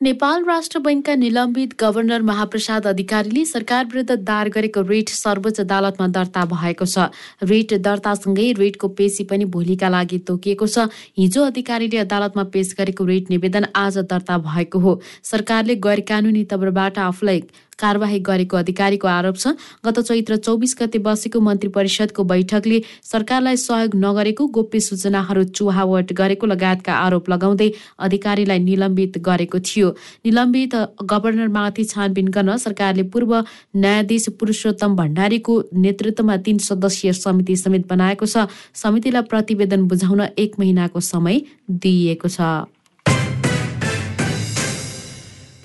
नेपाल 0.00 0.44
राष्ट्र 0.44 0.78
बैङ्कका 0.78 1.14
निलम्बित 1.14 1.72
गभर्नर 1.80 2.22
महाप्रसाद 2.22 2.86
अधिकारीले 2.86 3.44
सरकार 3.44 3.86
विरुद्ध 3.86 4.16
दायर 4.20 4.48
गरेको 4.48 4.82
रेट 4.82 5.08
सर्वोच्च 5.10 5.60
अदालतमा 5.60 6.06
दर्ता 6.08 6.44
भएको 6.52 6.86
छ। 6.86 7.10
रेट 7.42 7.74
दर्तासँगै 7.82 8.46
रेटको 8.60 8.88
पेशी 8.94 9.24
पनि 9.26 9.44
भोलिका 9.50 9.88
लागि 9.88 10.18
तोकिएको 10.22 10.66
छ। 10.68 10.86
हिजो 11.18 11.44
अधिकारीले 11.44 11.98
अदालतमा 11.98 12.44
पेश 12.54 12.74
गरेको 12.78 13.04
रेट 13.04 13.30
निवेदन 13.30 13.66
आज 13.76 13.98
दर्ता 14.06 14.38
भएको 14.46 14.78
हो। 14.78 15.00
सरकारले 15.24 15.76
गैर 15.82 16.00
कानुनी 16.06 16.44
तवरबाट 16.46 16.98
आफूलाई 17.02 17.42
कारवाही 17.78 18.18
गरेको 18.20 18.56
अधिकारीको 18.56 19.08
आरोप 19.08 19.36
छ। 19.36 19.54
गत 19.84 19.98
चैत्र 20.00 20.36
चौबिस 20.38 20.74
गते 20.78 20.98
बसेको 21.00 21.40
मन्त्री 21.40 21.68
परिषदको 21.70 22.24
बैठकले 22.24 22.82
सरकारलाई 23.02 23.56
सहयोग 23.58 23.94
नगरेको 23.96 24.46
गोप्य 24.48 24.80
सूचनाहरू 24.80 25.44
चुहावट 25.52 26.12
गरेको 26.12 26.46
लगायतका 26.46 26.92
आरोप 26.96 27.30
लगाउँदै 27.30 27.70
अधिकारीलाई 27.98 28.58
निलम्बित 28.60 29.18
गरेको 29.22 29.58
थियो। 29.60 29.88
निलम्बित 30.24 30.74
गभर्नरमाथि 31.04 31.84
छानबिन 31.86 32.28
गर्न 32.28 32.56
सरकारले 32.58 33.02
पूर्व 33.08 33.34
न्यायाधीश 33.76 34.28
पुरुषोत्तम 34.38 34.96
भण्डारीको 34.96 35.54
नेतृत्वमा 35.76 36.36
तीन 36.44 36.58
सदस्यीय 36.60 37.12
समिति 37.14 37.56
समेत 37.56 37.86
बनाएको 37.88 38.26
छ। 38.26 38.46
समितिलाई 38.74 39.22
प्रतिवेदन 39.30 39.82
बुझाउन 39.88 40.20
एक 40.38 40.58
महिनाको 40.58 41.00
समय 41.02 41.42
दिइएको 41.70 42.28
छ। 42.28 42.40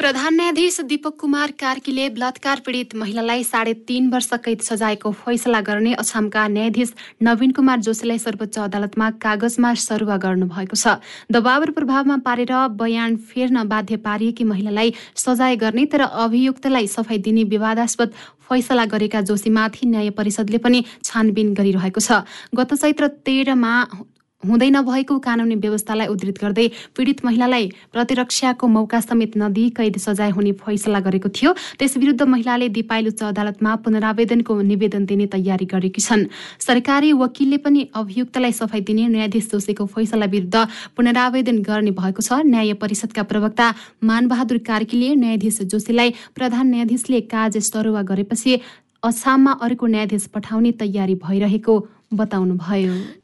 प्रधान 0.03 0.33
न्यायाधीश 0.35 0.79
दीपक 0.83 1.15
कुमार 1.19 1.51
कार्कीले 1.59 2.07
बलात्कार 2.11 2.59
पीडित 2.59 2.95
महिलालाई 2.95 3.43
साढे 3.43 3.73
तीन 3.87 4.09
वर्ष 4.11 4.27
कैद 4.43 4.61
सजायको 4.61 5.11
फैसला 5.15 5.61
गर्ने 5.63 5.93
अछामका 5.95 6.47
न्यायाधीश 6.49 6.91
नवीन 7.23 7.51
कुमार 7.55 7.79
जोशीलाई 7.79 8.17
सर्वोच्च 8.19 8.57
अदालतमा 8.59 9.09
कागजमा 9.23 9.73
सरुवा 9.79 10.17
गर्नुभएको 10.19 10.75
छ। 10.75 10.99
दबाव 11.31 11.63
र 11.63 11.71
प्रभावमा 11.71 12.17
पारेर 12.19 12.51
बयान 12.75 13.15
फेर्न 13.31 13.63
बाध्य 13.63 13.97
पारिएकी 14.03 14.43
महिलालाई 14.43 14.93
सजाय 15.15 15.55
गर्ने 15.63 15.85
तर 15.87 16.01
अभियुक्तलाई 16.03 16.87
सफाई 16.89 17.17
दिने 17.23 17.43
विवादास्पद 17.47 18.11
फैसला 18.43 18.85
गरेका 18.91 19.21
जोशीमाथि 19.23 19.87
न्याय 19.87 20.09
परिषदले 20.19 20.57
पनि 20.59 20.83
छानबिन 20.99 21.53
गरिरहेको 21.55 22.01
छ। 22.01 22.27
गत 22.51 22.73
चैत्र 22.75 23.07
तेह्रमा 23.23 23.71
हुँदै 24.43 24.69
नभएको 24.69 25.17
कानुनी 25.19 25.55
व्यवस्थालाई 25.55 26.07
उद्धृत 26.07 26.37
गर्दै 26.41 26.67
पीडित 26.95 27.23
महिलालाई 27.25 27.65
प्रतिरक्षाको 27.93 28.67
मौका 28.67 28.99
समेत 29.01 29.37
नदिई 29.37 29.69
कैद 29.71 29.97
सजाय 29.97 30.29
हुने 30.31 30.51
फैसला 30.59 30.99
गरेको 30.99 31.29
थियो। 31.29 31.51
त्यस 31.79 31.97
विरुद्ध 31.97 32.21
महिलाले 32.23 32.69
दिपाइल 32.69 33.07
उच्च 33.07 33.23
अदालतमा 33.23 33.75
पुनरावेदनको 33.83 34.61
निवेदन 34.61 35.05
दिने 35.05 35.25
तयारी 35.31 35.65
गरेकी 35.65 36.01
छन्। 36.01 36.27
सरकारी 36.59 37.13
वकिलले 37.13 37.57
पनि 37.63 37.87
अभियुक्तलाई 37.95 38.51
सफाई 38.51 38.81
दिने 38.83 39.07
न्यायाधीश 39.07 39.49
जोशीको 39.51 39.85
फैसला 39.87 40.25
विरुद्ध 40.27 40.67
पुनरावेदन 40.97 41.57
गर्ने 41.63 41.91
भएको 41.93 42.21
छ। 42.21 42.43
न्याय 42.43 42.73
परिषदका 42.75 43.23
प्रवक्ता 43.23 43.73
मानबहादुर 44.03 44.57
कार्कीले 44.67 45.15
न्यायाधीश 45.15 45.61
जोशीलाई 45.71 46.13
प्रधान 46.35 46.67
न्यायाधीशले 46.67 47.21
काज 47.31 47.57
सरुवा 47.63 48.01
गरेपछि 48.03 48.59
असाममा 49.03 49.51
अर्को 49.63 49.85
न्यायाधीश 49.87 50.27
पठाउने 50.35 50.71
तयारी 50.79 51.15
भइरहेको 51.23 51.73
बताउनुभयो। 52.13 53.22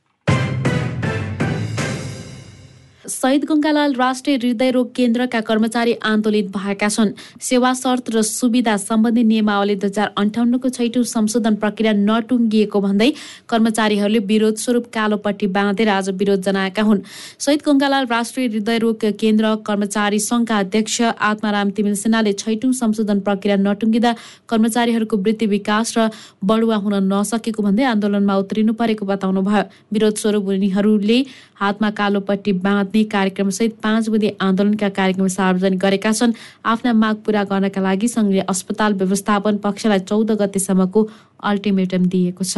शहीद 3.10 3.46
गङ्गालाल 3.50 3.94
राष्ट्रिय 3.96 4.36
हृदयरोग 4.38 4.92
केन्द्रका 4.96 5.40
कर्मचारी 5.42 5.94
आन्दोलित 6.06 6.48
भएका 6.56 6.90
छन्। 6.90 7.12
सेवा 7.42 7.74
शर्त 7.74 8.10
र 8.16 8.22
सुविधा 8.22 8.76
सम्बन्धी 8.78 9.24
नियमावली 9.24 9.76
दुई 9.76 9.90
हजार 9.90 10.14
अन्ठाउन्नको 10.18 10.70
छैटौँ 10.70 11.04
संशोधन 11.10 11.56
प्रक्रिया 11.58 11.94
नटुङ्गिएको 12.00 12.80
भन्दै 12.80 13.10
कर्मचारीहरूले 13.50 14.20
विरोध 14.30 14.56
स्वरूप 14.64 14.86
कालोपट्टि 14.94 15.48
बाँधेर 15.50 15.90
आज 15.90 16.10
विरोध 16.20 16.42
जनाएका 16.46 16.84
हुन्। 16.84 17.02
शहीद 17.40 17.62
गङ्गालाल 17.66 18.06
राष्ट्रिय 18.06 18.48
हृदयरोग 18.48 19.06
केन्द्र 19.18 19.56
कर्मचारी 19.66 20.20
सङ्घका 20.20 20.60
अध्यक्ष 20.60 21.02
आत्माराम 21.30 21.70
तिमिल 21.74 21.96
सिन्हाले 21.96 22.34
छैटौँ 22.36 22.72
संशोधन 22.74 23.20
प्रक्रिया 23.26 23.58
नटुङ्गिँदा 23.58 24.12
कर्मचारीहरूको 24.50 25.18
वृत्ति 25.18 25.46
विकास 25.56 25.98
र 25.98 26.10
बढुवा 26.46 26.78
हुन 26.86 26.96
नसकेको 27.10 27.64
भन्दै 27.64 27.84
आन्दोलनमा 27.96 28.38
उत्रिनु 28.44 28.74
परेको 28.78 29.06
बताउनुभयो। 29.06 29.64
विरोध 29.94 30.16
स्वरूप 30.22 30.48
उनीहरूले 30.54 31.20
हातमा 31.60 31.90
कालोपट्टि 32.00 32.52
बाँध्ने 32.66 32.98
कार्यक्रमसहित 33.06 33.76
पाँच 33.84 34.10
बुधे 34.10 34.36
आन्दोलनका 34.42 34.90
कार्यक्रम 34.90 35.28
सार्वजनिक 35.28 35.80
गरेका 35.80 36.12
छन्। 36.12 36.34
आफ्ना 36.66 36.94
माग 36.94 37.16
पूरा 37.26 37.44
गर्नका 37.44 37.82
लागि 37.82 38.08
सङ्घले 38.08 38.40
अस्पताल 38.50 38.94
व्यवस्थापन 38.94 39.58
पक्षलाई 39.58 40.00
चौध 40.00 40.32
गतेसम्मको 40.32 41.08
अल्टिमेटम 41.44 42.06
दिएको 42.06 42.44
छ। 42.44 42.58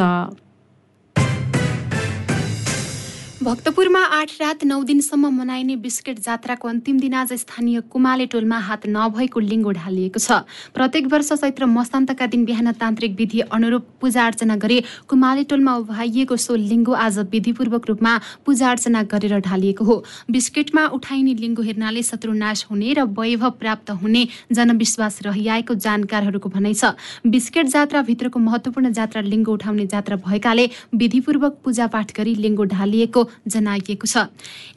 भक्तपुरमा 3.44 4.00
आठ 4.16 4.32
रात 4.40 4.64
नौ 4.64 4.82
दिनसम्म 4.84 5.30
मनाइने 5.34 5.76
बिस्केट 5.82 6.20
जात्राको 6.22 6.68
अन्तिम 6.68 7.00
दिन 7.00 7.14
आज 7.14 7.32
स्थानीय 7.34 7.80
कुमाले 7.90 8.26
टोलमा 8.30 8.58
हात 8.62 8.86
नभएको 8.88 9.40
लिङ्गो 9.42 9.72
ढालिएको 9.74 10.20
छ। 10.20 10.46
प्रत्येक 10.76 11.08
वर्ष 11.12 11.32
चैत्र 11.34 11.66
मसान्तका 11.68 12.26
दिन 12.28 12.46
बिहान 12.46 12.72
तान्त्रिक 12.78 13.16
विधि 13.18 13.40
अनुरूप 13.50 13.88
पूजा 14.02 14.26
अर्चना 14.26 14.56
गरी 14.62 14.78
कुमाले 15.10 15.44
टोलमा 15.50 15.74
उभाइएको 15.76 16.38
सो 16.38 16.56
लिङ्गो 16.56 16.94
आज 16.96 17.18
विधिपूर्वक 17.32 17.88
रूपमा 17.90 18.12
पूजा 18.46 18.70
अर्चना 18.72 19.02
गरेर 19.10 19.40
ढालिएको 19.42 19.84
हो। 19.84 19.98
बिस्केटमा 20.30 20.86
उठाइने 20.94 21.34
लिङ्गो 21.42 21.64
हेर्नाले 21.64 22.04
शत्रुनाश 22.04 22.66
हुने 22.70 22.94
र 22.94 23.08
वैभव 23.18 23.58
प्राप्त 23.58 23.90
हुने 24.04 24.24
जनविश्वास 24.54 25.20
रहिआएको 25.26 25.80
जानकारहरूको 25.80 26.50
भनाइ 26.52 26.74
छ। 26.76 26.94
बिस्केट 27.26 27.74
जात्राभित्रको 27.74 28.40
महत्वपूर्ण 28.42 28.94
जात्रा 28.94 29.22
लिङ्गो 29.24 29.58
उठाउने 29.58 29.90
जात्रा 29.90 30.22
भएकाले 30.30 30.70
विधिपूर्वक 30.96 31.60
पूजापाठ 31.66 32.18
गरी 32.18 32.36
लिङ्गो 32.38 32.72
ढालिएको 32.78 33.28
जनाइएको 33.48 34.08
छ। 34.08 34.28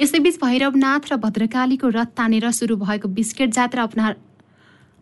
यसैबीच 0.01 0.37
भैरवनाथ 0.39 1.13
र 1.13 1.17
भद्रकालीको 1.17 1.89
रथ 1.89 2.11
तानेर 2.17 2.51
सुरु 2.51 2.77
भएको 2.77 3.09
बिस्केट 3.11 3.51
जात्रा 3.51 3.83
अपना 3.83 4.15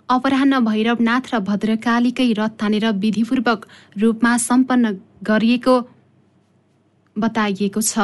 अपराह्न 0.09 0.61
भैरवनाथ 0.61 1.25
र 1.33 1.39
भद्रकालीकै 1.41 2.33
रथ 2.33 2.53
तानेर 2.61 2.87
विधिपूर्वक 2.99 3.67
रूपमा 3.99 4.37
सम्पन्न 4.39 4.99
गरिएको 5.23 5.75
बताइएको 7.17 7.81
छ। 7.83 7.99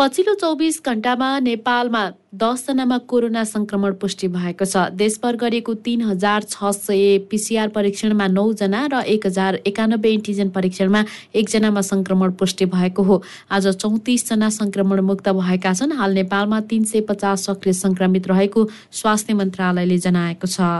पछिल्लो 0.00 0.32
चौबिस 0.40 0.80
घण्टामा 0.80 1.28
नेपालमा 1.38 2.00
दसजनामा 2.40 2.96
कोरोना 3.04 3.42
संक्रमण 3.44 3.94
पुष्टि 4.00 4.28
भएको 4.32 4.64
छ। 4.64 4.84
देशभर 4.96 5.36
गरिएको 5.36 5.74
तीन 5.84 6.02
हजार 6.02 6.42
छ 6.42 6.70
सय 6.72 7.18
पिसिआर 7.28 7.68
परीक्षणमा 7.68 8.26
नौजना 8.32 8.80
र 8.88 9.02
एक 9.04 9.26
हजार 9.26 9.60
एकानब्बे 9.68 10.12
एन्टिजेन 10.12 10.48
परीक्षणमा 10.56 11.04
एकजनामा 11.36 11.80
संक्रमण 11.84 12.32
पुष्टि 12.40 12.64
भएको 12.72 13.02
हो। 13.02 13.20
आज 13.52 13.68
चौतिसजना 13.76 14.48
संक्रमण 14.48 15.00
मुक्त 15.04 15.28
भएका 15.28 15.72
छन्। 15.74 15.92
हाल 15.92 16.14
नेपालमा 16.14 16.60
तीन 16.72 16.84
सय 16.88 17.00
पचास 17.04 17.44
सक्रिय 17.46 17.76
संक्रमित 17.76 18.28
रहेको 18.28 18.68
स्वास्थ्य 18.92 19.34
मन्त्रालयले 19.36 19.98
जनाएको 20.00 20.46
छ। 20.46 20.70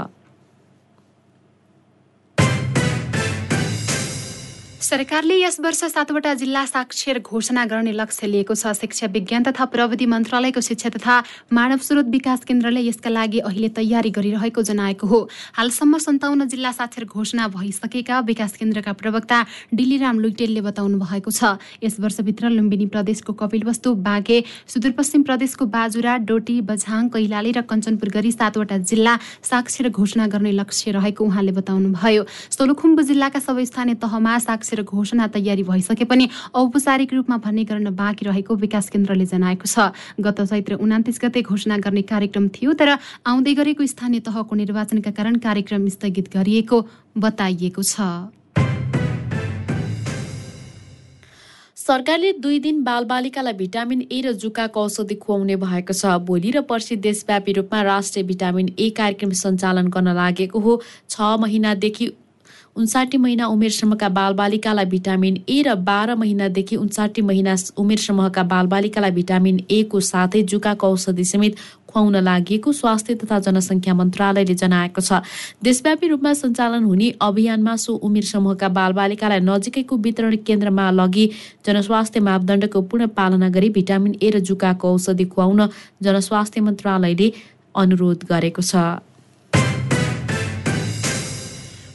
सरकारले 4.91 5.35
यस 5.39 5.59
वर्ष 5.61 5.85
सातवटा 5.87 6.33
जिल्ला 6.35 6.65
साक्षर 6.67 7.19
घोषणा 7.23 7.65
गर्ने 7.71 7.93
लक्ष्य 7.95 8.27
लिएको 8.27 8.55
छ। 8.55 8.73
शिक्षा 8.75 9.07
विज्ञान 9.07 9.43
तथा 9.47 9.65
प्रविधि 9.71 10.07
मन्त्रालयको 10.11 10.61
शिक्षा 10.61 10.89
तथा 10.91 11.15
मानव 11.55 11.79
स्रोत 11.79 12.07
विकास 12.11 12.43
केन्द्रले 12.43 12.83
यसका 12.83 13.11
लागि 13.11 13.39
अहिले 13.39 13.69
तयारी 13.71 14.11
गरिरहेको 14.11 14.63
जनाएको 14.67 15.07
हो। 15.07 15.21
हालसम्म 15.55 15.99
सन्ताउन्न 15.99 16.47
जिल्ला 16.51 16.73
साक्षर 16.75 17.05
घोषणा 17.07 17.47
भइसकेका 17.55 18.19
विकास 18.27 18.57
केन्द्रका 18.59 18.93
प्रवक्ता 18.99 19.39
डिलिराम 19.71 20.19
लुइटेलले 20.19 20.61
बताउनु 20.61 20.99
भएको 20.99 21.31
छ। 21.31 21.55
यस 21.87 22.01
वर्षभित्र 22.03 22.51
लुम्बिनी 22.51 22.87
प्रदेशको 22.91 23.33
कपिलवस्तु 23.39 23.95
बाँके 23.95 24.43
सुदूरपश्चिम 24.75 25.23
प्रदेशको 25.23 25.71
बाजुरा 25.71 26.17
डोटी 26.27 26.61
बझाङ 26.67 27.15
कैलाली 27.15 27.53
र 27.53 27.63
कञ्चनपुर 27.71 28.09
गरी 28.11 28.33
सातवटा 28.33 28.83
जिल्ला 28.91 29.15
साक्षर 29.47 29.89
घोषणा 29.95 30.27
गर्ने 30.27 30.53
लक्ष्य 30.59 30.99
रहेको 30.99 31.31
उहाँले 31.31 31.53
बताउनुभयो। 31.55 32.27
सोलुखुम्बु 32.59 33.03
जिल्लाका 33.07 33.39
सबै 33.39 33.67
स्थानीय 33.71 34.03
तहमा 34.03 34.39
साक्षर 34.41 34.79
घोषणा 34.83 35.27
तयारी 35.29 35.63
भइसके 35.63 36.05
पनि 36.05 36.29
औपचारिक 36.55 37.15
रूपमा 37.15 37.37
भन्ने 37.37 37.65
गर्न 37.65 37.95
बाँकी 37.95 38.27
रहेको 38.27 38.55
विकास 38.57 38.89
केन्द्रले 38.91 39.27
जनाएको 39.27 39.67
छ। 39.67 39.93
गत 40.19 40.41
चैत्र 40.43 40.75
उनातिस 40.81 41.21
गते 41.23 41.43
घोषणा 41.43 41.77
गर्ने 41.79 42.03
कार्यक्रम 42.09 42.49
थियो 42.51 42.73
तर 42.73 42.97
आउँदै 43.27 43.55
गरेको 43.55 43.87
स्थानीय 43.87 44.21
तहको 44.23 44.57
निर्वाचनका 44.57 45.11
कारण 45.13 45.39
कार्यक्रम 45.41 45.89
स्थगित 45.91 46.29
गरिएको 46.35 46.85
बताइएको 47.19 47.83
छ। 47.85 48.01
सरकारले 51.81 52.33
दुई 52.39 52.59
दिन 52.61 52.83
बालबालिकालाई 52.85 53.53
भिटामिन 53.57 54.01
ए 54.13 54.21
र 54.23 54.33
जुकाको 54.39 54.81
औषधि 54.81 55.15
खुवाउने 55.17 55.57
भएको 55.57 55.93
छ। 55.93 56.07
भोलि 56.23 56.51
र 56.51 56.61
पर्सि 56.63 56.97
देशव्यापी 57.03 57.53
रूपमा 57.53 57.81
राष्ट्रिय 57.83 58.25
भिटामिन 58.27 58.69
ए 58.79 58.89
कार्यक्रम 58.95 59.31
सञ्चालन 59.35 59.89
गर्न 59.89 60.15
लागेको 60.15 60.59
हो। 60.61 60.81
छ 61.09 61.21
महिनादेखि 61.41 62.07
उन्साठी 62.77 63.19
महिना 63.19 63.47
उमेर 63.49 63.71
समूहका 63.71 64.09
बालबालिकालाई 64.09 64.87
भिटामिन 64.87 65.37
ए 65.49 65.63
र 65.67 65.75
बाह्र 65.87 66.15
महिनादेखि 66.17 66.77
उन्साठी 66.77 67.23
महिना 67.23 67.55
उमेर 67.79 67.99
समूहका 67.99 68.43
बालबालिकालाई 68.53 69.11
भिटामिन 69.13 69.59
ए 69.71 69.83
को 69.91 70.01
साथै 70.09 70.43
जुकाको 70.53 70.87
औषधि 70.89 71.25
समेत 71.25 71.57
खुवाउन 71.89 72.17
लागि 72.23 72.61
स्वास्थ्य 72.71 73.15
तथा 73.23 73.39
जनसङ्ख्या 73.47 73.95
मन्त्रालयले 73.95 74.55
जनाएको 74.55 75.01
छ। 75.03 75.21
देशव्यापी 75.65 76.09
रूपमा 76.09 76.33
सञ्चालन 76.41 76.85
हुने 76.85 77.11
अभियानमा 77.21 77.77
सो 77.77 77.95
उमेर 78.09 78.25
समूहका 78.31 78.69
बालबालिकालाई 78.79 79.41
नजिकैको 79.51 79.97
वितरण 80.07 80.37
केन्द्रमा 80.47 80.91
लगी 80.95 81.27
जनस्वास्थ्य 81.67 82.21
मापदण्डको 82.23 82.83
पूर्ण 82.87 83.07
पालना 83.19 83.49
गरी 83.51 83.69
भिटामिन 83.77 84.15
ए 84.23 84.31
र 84.31 84.47
जुकाको 84.47 84.95
औषधि 84.95 85.25
खुवाउन 85.35 85.69
जनस्वास्थ्य 86.03 86.61
मन्त्रालयले 86.63 87.33
अनुरोध 87.77 88.25
गरेको 88.31 88.63
छ। 88.63 88.75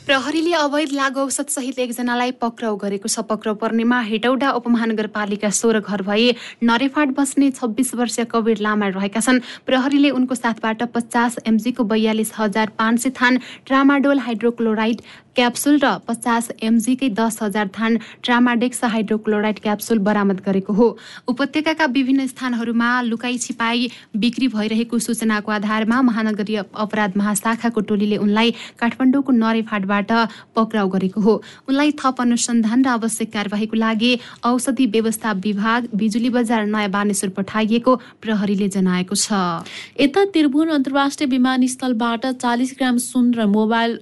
प्रहरीले 0.05 0.51
अवैध 0.53 0.91
लागु 0.93 1.19
औषध 1.19 1.47
सहित 1.49 1.79
एकजनालाई 1.79 2.31
पक्राउ 2.37 2.75
गरेको 2.77 3.09
छ। 3.09 3.25
पक्राउ 3.25 3.55
पर्नेमा 3.57 3.99
हेटौडा 4.05 4.49
उपमहानगरपालिका 4.61 5.49
सोह्र 5.49 5.79
घर 5.81 6.01
भए 6.05 6.27
नरेफाट 6.61 7.15
बस्ने 7.17 7.49
छब्बिस 7.51 7.93
वर्षीय 7.97 8.25
कवीर 8.29 8.61
लामा 8.61 8.87
रहेका 8.93 9.19
छन्। 9.19 9.41
प्रहरीले 9.65 10.09
उनको 10.13 10.35
साथबाट 10.35 10.83
पचास 10.93 11.39
एमजीको 11.47 11.83
बयालिस 11.89 12.31
हजार 12.37 12.77
पाँच 12.77 12.99
सय 13.01 13.09
थान 13.17 13.39
ट्रामाडोल 13.65 14.19
हाइड्रोक्लोराइड 14.29 15.01
क्याप्सुल 15.35 15.79
र 15.79 15.91
पचास 16.07 16.49
एमजीकै 16.63 17.09
दस 17.11 17.37
हजार 17.41 17.67
थान 17.75 17.97
ट्रामाडेक्स 18.23 18.83
हाइड्रोक्लोराइड 18.85 19.59
क्याप्सुल 19.59 19.99
बरामद 20.01 20.39
गरेको 20.45 20.73
हो। 20.73 20.87
उपत्यकाका 21.27 21.85
विभिन्न 21.91 22.27
स्थानहरूमा 22.27 22.89
लुकाई 23.01 23.37
छिपाई 23.37 23.89
बिक्री 24.17 24.47
भइरहेको 24.49 24.99
सूचनाको 24.99 25.51
आधारमा 25.51 26.01
महानगरीय 26.01 26.63
अपराध 26.77 27.17
महाशाखाको 27.17 27.81
टोलीले 27.89 28.17
उनलाई 28.17 28.51
काठमाडौँको 28.79 29.31
नरेफाटबाट 29.33 30.11
पक्राउ 30.55 30.87
गरेको 30.89 31.21
हो। 31.21 31.35
उनलाई 31.67 31.91
थप 31.99 32.21
अनुसन्धान 32.21 32.85
र 32.85 32.87
आवश्यक 32.95 33.33
कार्यवाहीको 33.33 33.77
लागि 33.77 34.11
औषधि 34.45 34.85
व्यवस्था 34.95 35.31
विभाग 35.43 35.89
बिजुली 35.95 36.29
बजार 36.31 36.65
नयाँ 36.65 36.89
बानेश्वर 36.91 37.29
पठाइएको 37.35 37.95
प्रहरीले 38.23 38.67
जनाएको 38.71 39.15
छ। 39.17 39.67
यता 39.99 40.25
त्रिभुवन 40.31 40.69
अन्तर्राष्ट्रिय 40.71 41.29
विमानस्थलबाट 41.29 42.25
चालिस 42.41 42.73
ग्राम 42.77 42.97
सुन 43.03 43.33
र 43.33 43.45
मोबाइल 43.51 43.99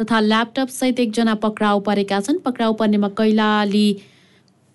तथा 0.00 0.20
ल्यापटप 0.20 0.68
सहित 0.70 1.00
एकजना 1.00 1.34
पक्राउ 1.42 1.80
परेका 1.80 2.20
छन्। 2.20 2.38
पक्राउ 2.44 2.72
पर्नेमा 2.74 3.08
कैलाली 3.18 3.88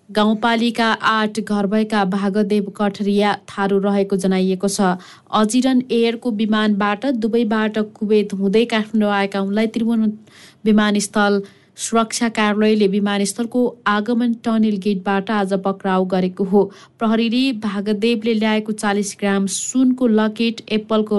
गाउँपालिका 0.08 0.86
आठ 1.02 1.38
घर 1.40 1.66
भएका 1.66 2.04
भागदेव 2.06 2.70
कठरिया 2.76 3.32
थारू 3.48 3.78
रहेको 3.78 4.16
जनाइएको 4.16 4.68
छ। 4.68 4.94
अजिरन 5.34 5.82
एयरको 5.90 6.30
विमानबाट 6.40 7.06
दुबईबाट 7.18 7.78
कुवेत 7.96 8.34
हुँदै 8.34 8.64
काठमाडौँ 8.70 9.12
आएका 9.12 9.40
उनलाई 9.40 9.66
त्रिभुवन 9.74 10.12
विमानस्थल 10.64 11.42
सुरक्षा 11.76 12.28
कार्यालयले 12.28 12.86
विमानस्थलको 12.88 13.62
आगमन 13.86 14.32
टनेल 14.44 14.76
गेटबाट 14.84 15.30
आज 15.30 15.52
पक्राउ 15.64 16.04
गरेको 16.08 16.44
हो। 16.44 16.62
प्रहरीले 16.98 17.52
भागदेवले 17.60 18.34
ल्याएको 18.34 18.72
चालिस 18.74 19.16
ग्राम 19.20 19.46
सुनको 19.52 20.06
लकेट 20.08 20.60
एप्पलको 20.72 21.18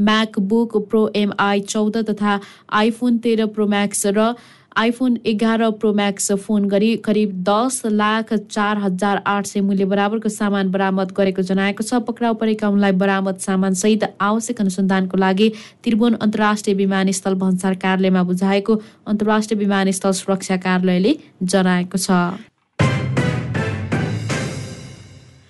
म्याकबुक 0.00 0.76
प्रो 0.88 1.02
एमआई 1.14 1.60
चौध 1.68 1.96
तथा 2.10 2.38
आइफोन 2.80 3.18
तेह्र 3.18 3.46
प्रो 3.52 3.66
म्याक्स 3.68 4.06
र 4.16 4.32
आइफोन 4.78 5.16
एघार 5.26 5.62
प्रो 5.80 5.92
म्याक्स 5.92 6.30
फोन 6.40 6.64
गरी 6.68 6.94
करिब 7.04 7.30
दस 7.42 7.80
लाख 7.92 8.32
चार 8.34 8.76
हजार 8.78 9.20
आठ 9.26 9.46
सय 9.46 9.60
मूल्य 9.60 9.84
बराबरको 9.84 10.28
सामान 10.28 10.70
बरामद 10.70 11.12
गरेको 11.16 11.42
जनाएको 11.48 11.82
छ। 11.82 11.98
पक्राउ 12.06 12.34
परेका 12.38 12.68
उनलाई 12.68 12.92
बरामद 13.00 13.38
सामानसहित 13.42 14.04
आवश्यक 14.20 14.60
अनुसन्धानको 14.60 15.18
लागि 15.18 15.48
त्रिभुवन 15.84 16.14
अन्तर्राष्ट्रिय 16.20 16.76
विमानस्थल 16.82 17.34
भन्सार 17.40 17.74
कार्यालयमा 17.82 18.22
बुझाएको 18.30 18.76
अन्तर्राष्ट्रिय 19.06 19.58
विमानस्थल 19.58 20.12
सुरक्षा 20.20 20.56
कार्यालयले 20.68 21.16
जनाएको 21.42 21.98
छ। 21.98 22.20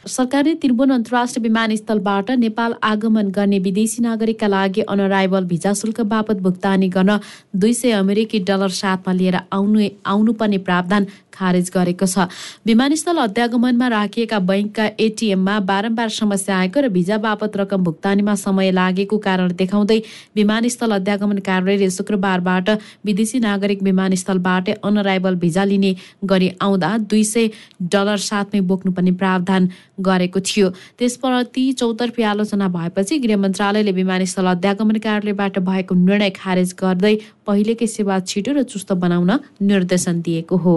सरकारले 0.08 0.54
त्रिभुवन 0.62 0.90
अन्तर्राष्ट्रिय 0.90 1.42
विमानस्थलबाट 1.42 2.30
नेपाल 2.44 2.74
आगमन 2.82 3.28
गर्ने 3.36 3.58
विदेशी 3.66 4.02
नागरिकका 4.02 4.46
लागि 4.48 4.80
अनअराइभल 4.88 5.44
भिजा 5.52 5.72
शुल्क 5.80 6.00
बापत 6.12 6.36
भुक्तानी 6.46 6.88
गर्न 6.96 7.18
दुई 7.56 7.72
सय 7.80 7.92
अमेरिकी 8.00 8.38
डलर 8.50 8.68
साथमा 8.80 9.12
लिएर 9.20 9.38
आउनु 9.52 9.88
आउनुपर्ने 10.14 10.58
प्रावधान 10.68 11.06
खारेज 11.38 11.70
गरेको 11.74 12.06
छ। 12.06 12.26
विमानस्थल 12.66 13.16
अध्यागमनमा 13.18 13.88
राखिएका 13.88 14.38
बैङ्कका 14.50 14.86
एटिएममा 14.98 15.58
बारम्बार 15.70 16.08
समस्या 16.10 16.58
आएको 16.58 16.80
र 16.80 16.88
भिजा 16.90 17.16
बापत 17.18 17.56
रकम 17.56 17.84
भुक्तानीमा 17.84 18.34
समय 18.36 18.70
लागेको 18.72 19.18
कारण 19.18 19.52
देखाउँदै 19.54 19.98
विमानस्थल 20.36 20.90
अध्यागमन 20.94 21.38
कार्यालयले 21.46 21.90
शुक्रबारबाट 21.90 22.70
विदेशी 23.04 23.38
नागरिक 23.40 23.82
विमानस्थलबाट 23.82 24.70
अनअराइभल 24.82 25.34
भिजा 25.38 25.64
लिने 25.64 25.94
गरी 26.24 26.50
आउँदा 26.60 26.90
दुई 27.06 27.24
सय 27.24 27.48
डलर 27.92 28.16
साथमै 28.26 28.60
बोक्नुपर्ने 28.68 29.12
प्रावधान 29.20 29.68
गरेको 30.00 30.40
थियो। 30.42 30.68
त्यसप्रति 30.98 31.64
चौतर्फी 31.78 32.22
आलोचना 32.22 32.68
भएपछि 32.68 33.18
गृह 33.18 33.36
मन्त्रालयले 33.38 33.92
विमानस्थल 33.92 34.46
अध्यागमन 34.48 34.98
कार्यालयबाट 35.06 35.58
भएको 35.68 35.94
निर्णय 35.96 36.30
खारेज 36.36 36.74
गर्दै 36.80 37.14
पहिलेकै 37.46 37.86
सेवा 37.88 38.18
छिटो 38.28 38.52
र 38.52 38.62
चुस्त 38.64 38.92
बनाउन 39.02 39.30
निर्देशन 39.62 40.20
दिएको 40.22 40.56
हो। 40.56 40.76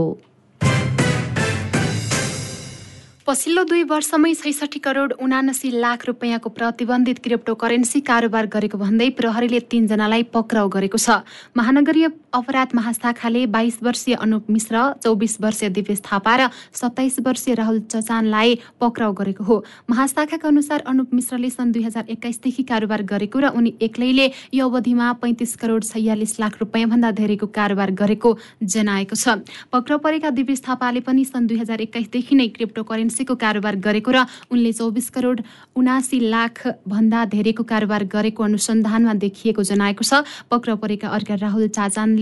पछिल्लो 3.31 3.63
दुई 3.63 3.83
वर्षमै 3.87 4.33
छैसठी 4.35 4.79
करोड 4.83 5.11
उनासी 5.23 5.69
लाख 5.79 6.05
रुपियाँको 6.05 6.49
प्रतिबन्धित 6.51 7.19
क्रिप्टो 7.23 7.53
करेन्सी 7.55 7.99
कारोबार 8.03 8.45
गरेको 8.51 8.77
भन्दै 8.77 9.07
प्रहरीले 9.15 9.59
तीनजनालाई 9.71 10.23
पक्राउ 10.35 10.67
गरेको 10.67 10.99
छ। 10.99 11.23
महानगरीय 11.55 12.07
अपराध 12.33 12.75
महाशाखाले 12.75 13.45
बाइस 13.47 13.77
वर्षीय 13.83 14.15
अनुप 14.15 14.49
मिश्र 14.49 14.81
चौबिस 15.03 15.39
वर्षीय 15.41 15.69
दिवेश 15.69 16.01
थापा 16.01 16.35
र 16.35 16.47
सत्ताइस 16.73 17.19
वर्षीय 17.19 17.55
राहुल 17.55 17.79
चचानलाई 17.91 18.59
पक्राउ 18.81 19.13
गरेको 19.13 19.43
हो। 19.43 19.63
महाशाखाका 19.89 20.47
अनुसार 20.47 20.79
अनुप 20.87 21.13
मिश्रले 21.13 21.49
सन् 21.49 21.71
दुई 21.71 21.83
हजार 21.83 22.05
एक्काइसदेखि 22.09 22.63
कारोबार 22.63 23.01
गरेको 23.05 23.39
र 23.39 23.51
उनी 23.51 23.73
एक्लैले 23.81 24.31
यो 24.53 24.69
अवधिमा 24.69 25.11
पैँतिस 25.21 25.55
करोड 25.55 25.83
छयालिस 25.85 26.39
लाख 26.39 26.59
रुपियाँभन्दा 26.59 27.11
धेरैको 27.11 27.47
कारोबार 27.49 27.91
गरेको 27.93 28.37
जनाएको 28.65 29.15
छ। 29.15 29.43
पक्राउ 29.71 29.97
परेका 29.99 30.29
दिवेश 30.31 30.61
थापाले 30.63 30.99
पनि 31.01 31.25
सन् 31.25 31.47
दुई 31.47 31.57
हजार 31.59 31.81
एक्काइसदेखि 31.81 32.35
नै 32.35 32.47
क्रिप्टो 32.49 32.83
करेन्सी 32.83 33.11
करेन्सीको 33.11 33.35
कारोबार 33.35 33.75
गरेको 33.81 34.11
र 34.11 34.25
उनले 34.51 34.71
चौबिस 34.71 35.09
करोड 35.11 35.41
उनासी 35.75 36.19
लाख 36.31 36.55
भन्दा 36.87 37.19
धेरैको 37.27 37.63
कारोबार 37.65 38.03
गरेको 38.07 38.43
अनुसन्धानमा 38.43 39.13
देखिएको 39.19 39.63
जनाएको 39.63 40.03
छ। 40.03 40.23
पक्राउ 40.47 40.77
परेका 40.77 41.07
अर्का 41.09 41.35
राहुल 41.35 41.67
चाचानले 41.69 42.20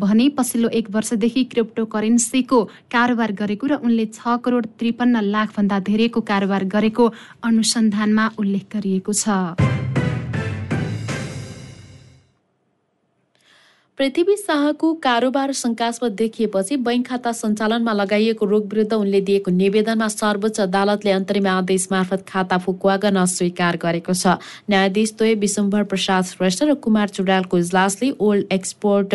भने 0.00 0.28
पछिल्लो 0.38 0.68
एक 0.68 0.86
वर्षदेखि 0.90 1.44
क्रिप्टो 1.44 1.84
करेन्सीको 1.94 2.58
कारोबार 2.92 3.32
गरेको 3.32 3.66
र 3.66 3.72
उनले 3.82 4.06
छ 4.06 4.38
करोड 4.44 4.66
त्रिपन्न 4.78 5.24
लाखभन्दा 5.34 5.78
धेरैको 5.88 6.20
कारोबार 6.30 6.64
गरेको 6.74 7.04
अनुसन्धानमा 7.42 8.24
उल्लेख 8.38 8.64
गरिएको 8.72 9.12
छ। 9.12 9.79
पृथ्वी 14.00 14.34
शाहको 14.36 14.92
कारोबार 15.04 15.52
शङ्कास्पद 15.52 16.12
देखिएपछि 16.18 16.76
बैङ्क 16.84 17.06
खाता 17.06 17.30
सञ्चालनमा 17.32 17.92
लगाइएको 17.92 18.46
रोग 18.46 18.68
विरुद्ध 18.68 18.92
उनले 18.94 19.20
दिएको 19.22 19.50
निवेदनमा 19.52 20.06
सर्वोच्च 20.08 20.60
अदालतले 20.60 21.10
अन्तरिम 21.12 21.46
आदेश 21.46 21.86
मार्फत 21.92 22.24
खाता 22.28 22.58
फुकुवा 22.58 22.96
गर्न 22.96 23.16
अस्वीकार 23.22 23.76
गरेको 23.82 24.14
छ। 24.14 24.40
न्यायाधीश 24.70 25.12
द्वय 25.18 25.34
विशम्भर 25.42 25.82
प्रसाद 25.90 26.24
श्रेष्ठ 26.24 26.62
र 26.62 26.74
कुमार 26.80 27.08
चुडालको 27.10 27.58
इजलासले 27.58 28.10
ओल्ड 28.20 28.46
एक्सपोर्ट 28.52 29.14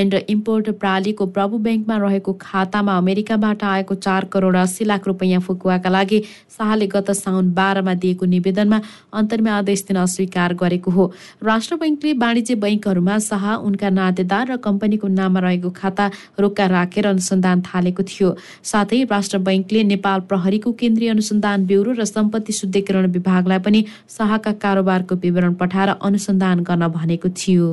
एन्ड 0.00 0.14
इम्पोर्ट 0.36 0.70
प्रालीको 0.80 1.26
प्रभु 1.36 1.58
ब्याङ्कमा 1.68 1.96
रहेको 1.98 2.32
खातामा 2.40 2.96
अमेरिकाबाट 3.04 3.64
आएको 3.74 3.98
चार 4.00 4.30
करोड 4.32 4.56
अस्सी 4.62 4.88
लाख 4.88 5.12
रुपियाँ 5.12 5.42
फुकुवाका 5.42 5.90
लागि 5.90 6.22
शाहले 6.56 6.86
गत 6.96 7.12
साउन 7.20 7.52
बाह्रमा 7.52 7.96
दिएको 8.06 8.32
निवेदनमा 8.32 8.80
अन्तरिम 9.12 9.52
आदेश 9.58 9.84
दिन 9.92 10.02
अस्वीकार 10.06 10.58
गरेको 10.64 10.96
हो। 10.98 11.08
राष्ट्र 11.44 11.80
बैङ्कले 11.84 12.18
वाणिज्य 12.26 12.60
बैङ्कहरूमा 12.66 13.18
शाह 13.28 13.48
उनका 13.68 13.94
नाते 14.00 14.20
खातेदार 14.22 14.46
र 14.46 14.56
कम्पनीको 14.62 15.08
नाममा 15.08 15.40
रहेको 15.40 15.70
खाता 15.70 16.10
रोक्का 16.38 16.66
राखेर 16.66 17.06
अनुसन्धान 17.06 17.62
थालेको 17.62 18.02
थियो। 18.02 18.28
साथै 18.62 19.02
राष्ट्र 19.10 19.38
बैङ्कले 19.38 19.82
नेपाल 19.84 20.20
प्रहरीको 20.30 20.72
केन्द्रीय 20.72 21.10
अनुसन्धान 21.10 21.66
ब्युरो 21.66 21.92
र 21.92 22.04
सम्पत्ति 22.06 22.52
शुद्धिकरण 22.52 23.06
विभागलाई 23.12 23.58
पनि 23.58 23.84
शाहका 24.08 24.52
कारोबारको 24.62 25.14
विवरण 25.18 25.54
पठाएर 25.58 25.90
अनुसन्धान 26.00 26.62
गर्न 26.62 26.88
भनेको 26.88 27.28
थियो। 27.34 27.68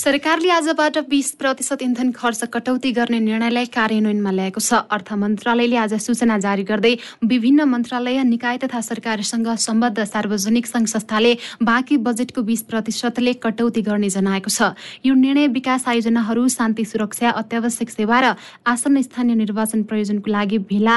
सरकारले 0.00 0.50
आजबाट 0.50 0.96
बिस 1.08 1.30
प्रतिशत 1.36 1.82
इन्धन 1.82 2.10
खर्च 2.12 2.44
कटौती 2.52 2.90
गर्ने 2.98 3.18
निर्णयलाई 3.20 3.66
कार्यान्वयनमा 3.68 4.30
ल्याएको 4.32 4.60
छ। 4.60 4.88
अर्थ 4.88 5.12
मन्त्रालयले 5.12 5.76
आज 5.76 5.94
सूचना 6.00 6.38
जारी 6.40 6.64
गर्दै 6.64 6.94
विभिन्न 7.28 7.68
मन्त्रालय 7.68 8.22
निकाय 8.24 8.56
तथा 8.64 8.80
सरकारसँग 8.80 9.48
सम्बद्ध 9.60 10.00
सार्वजनिक 10.00 10.66
सङ्घ 10.66 10.86
संस्थाले 10.88 11.36
बाँकी 11.60 11.96
बजेटको 12.00 12.40
बिस 12.48 12.62
प्रतिशतले 12.72 13.32
कटौती 13.44 13.82
गर्ने 13.84 14.08
जनाएको 14.08 14.48
छ। 14.48 14.72
यो 15.04 15.12
निर्णय 15.20 15.46
विकास 15.52 15.88
आयोजनाहरू 15.92 16.48
शान्ति 16.48 16.84
सुरक्षा 16.86 17.36
अत्यावश्यक 17.36 17.90
सेवा 17.92 18.20
र 18.20 18.34
आसन्न 18.64 19.04
स्थानीय 19.04 19.36
निर्वाचन 19.36 19.82
प्रयोजनको 19.84 20.32
लागि 20.32 20.58
भेला 20.64 20.96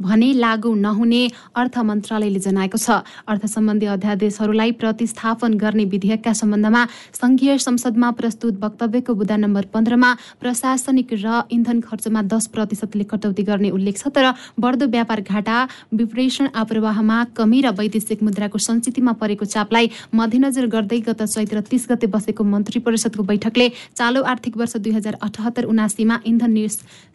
भने 0.00 0.32
लागू 0.34 0.74
नहुने 0.74 1.22
अर्थ 1.56 1.78
मन्त्रालयले 1.78 2.40
जनाएको 2.40 2.78
छ। 2.78 2.90
अर्थ 3.28 3.46
सम्बन्धी 3.46 3.86
अध्यादेशहरूलाई 3.86 4.72
प्रतिस्थापन 4.80 5.54
गर्ने 5.54 5.84
विधेयकका 5.86 6.32
सम्बन्धमा 6.34 6.82
संघीय 7.14 7.58
संसदमा 7.58 8.10
प्रस्तुत 8.18 8.58
वक्तव्यको 8.64 9.14
बुदा 9.14 9.36
नम्बर 9.36 9.64
पन्ध्रमा 9.74 10.10
प्रशासनिक 10.40 11.12
र 11.14 11.42
इन्धन 11.50 11.80
खर्चमा 11.80 12.22
दस 12.26 12.46
प्रतिशतले 12.54 13.04
कटौती 13.04 13.42
गर्ने 13.42 13.70
उल्लेख 13.70 13.96
छ 13.98 14.08
तर 14.10 14.32
बढ्दो 14.60 14.86
व्यापार 14.88 15.20
घाटा 15.22 15.56
विप्रेषण 15.94 16.48
आप्रवाहमा 16.54 17.18
कमी 17.36 17.60
र 17.62 17.70
वैदेशिक 17.78 18.22
मुद्राको 18.22 18.58
सञ्चितमा 18.58 19.12
परेको 19.22 19.44
चापलाई 19.46 19.90
मध्यनजर 20.14 20.66
गर्दै 20.74 21.00
गत 21.06 21.22
चैत्र 21.24 21.60
तीस 21.70 21.86
गते 21.90 22.06
बसेको 22.14 22.44
मन्त्री 22.44 22.80
परिषदको 22.82 23.22
बैठकले 23.30 23.68
चालु 23.96 24.22
आर्थिक 24.32 24.56
वर्ष 24.56 24.76
दुई 24.84 24.92
हजार 24.92 25.18
अठहत्तर 25.22 25.64
उनासीमा 25.72 26.20
इन्धन 26.26 26.56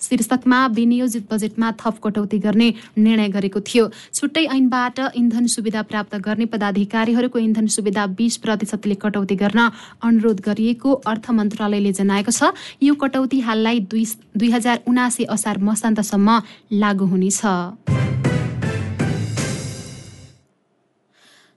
शीर्षकमा 0.01 0.65
विनियोजित 0.75 1.27
बजेटमा 1.31 1.71
थप 1.79 1.99
कटौती 2.03 2.39
गर्ने 2.39 2.68
निर्णय 2.97 3.27
गरेको 3.29 3.60
थियो। 3.62 3.86
छुट्टै 4.13 4.45
ऐनबाट 4.47 4.99
इन्धन 5.15 5.45
सुविधा 5.47 5.82
प्राप्त 5.84 6.15
गर्ने 6.17 6.45
पदाधिकारीहरूको 6.53 7.39
इन्धन 7.39 7.67
सुविधा 7.69 8.05
बिस 8.15 8.38
प्रतिशतले 8.38 8.95
कटौती 8.95 9.36
गर्न 9.36 9.60
अनुरोध 10.03 10.39
गरिएको 10.41 10.89
अर्थ 11.05 11.29
मन्त्रालयले 11.32 11.91
जनाएको 11.93 12.32
छ। 12.32 12.53
यो 12.84 12.93
कटौती 12.95 13.39
हाललाई 13.41 13.79
दुई 13.91 14.05
दुई 14.38 14.49
हजार 14.51 14.84
उनासी 14.88 15.23
असार 15.29 15.58
मसान्तसम्म 15.62 16.29
लागू 16.73 17.05
हुनेछ। 17.05 17.41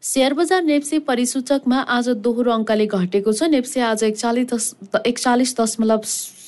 सेयर 0.03 0.33
बजार 0.35 0.62
नेप्से 0.62 0.98
परिसूचकमा 0.98 1.79
आज 1.88 2.09
दोहोरो 2.20 2.51
अङ्कले 2.53 2.87
घटेको 2.87 3.33
छ। 3.33 3.42
नेप्से 3.48 3.81
आज 3.81 4.03
एकचालिस 4.05 4.75
एकचालिस 5.07 5.55
दशमलव 5.61 6.01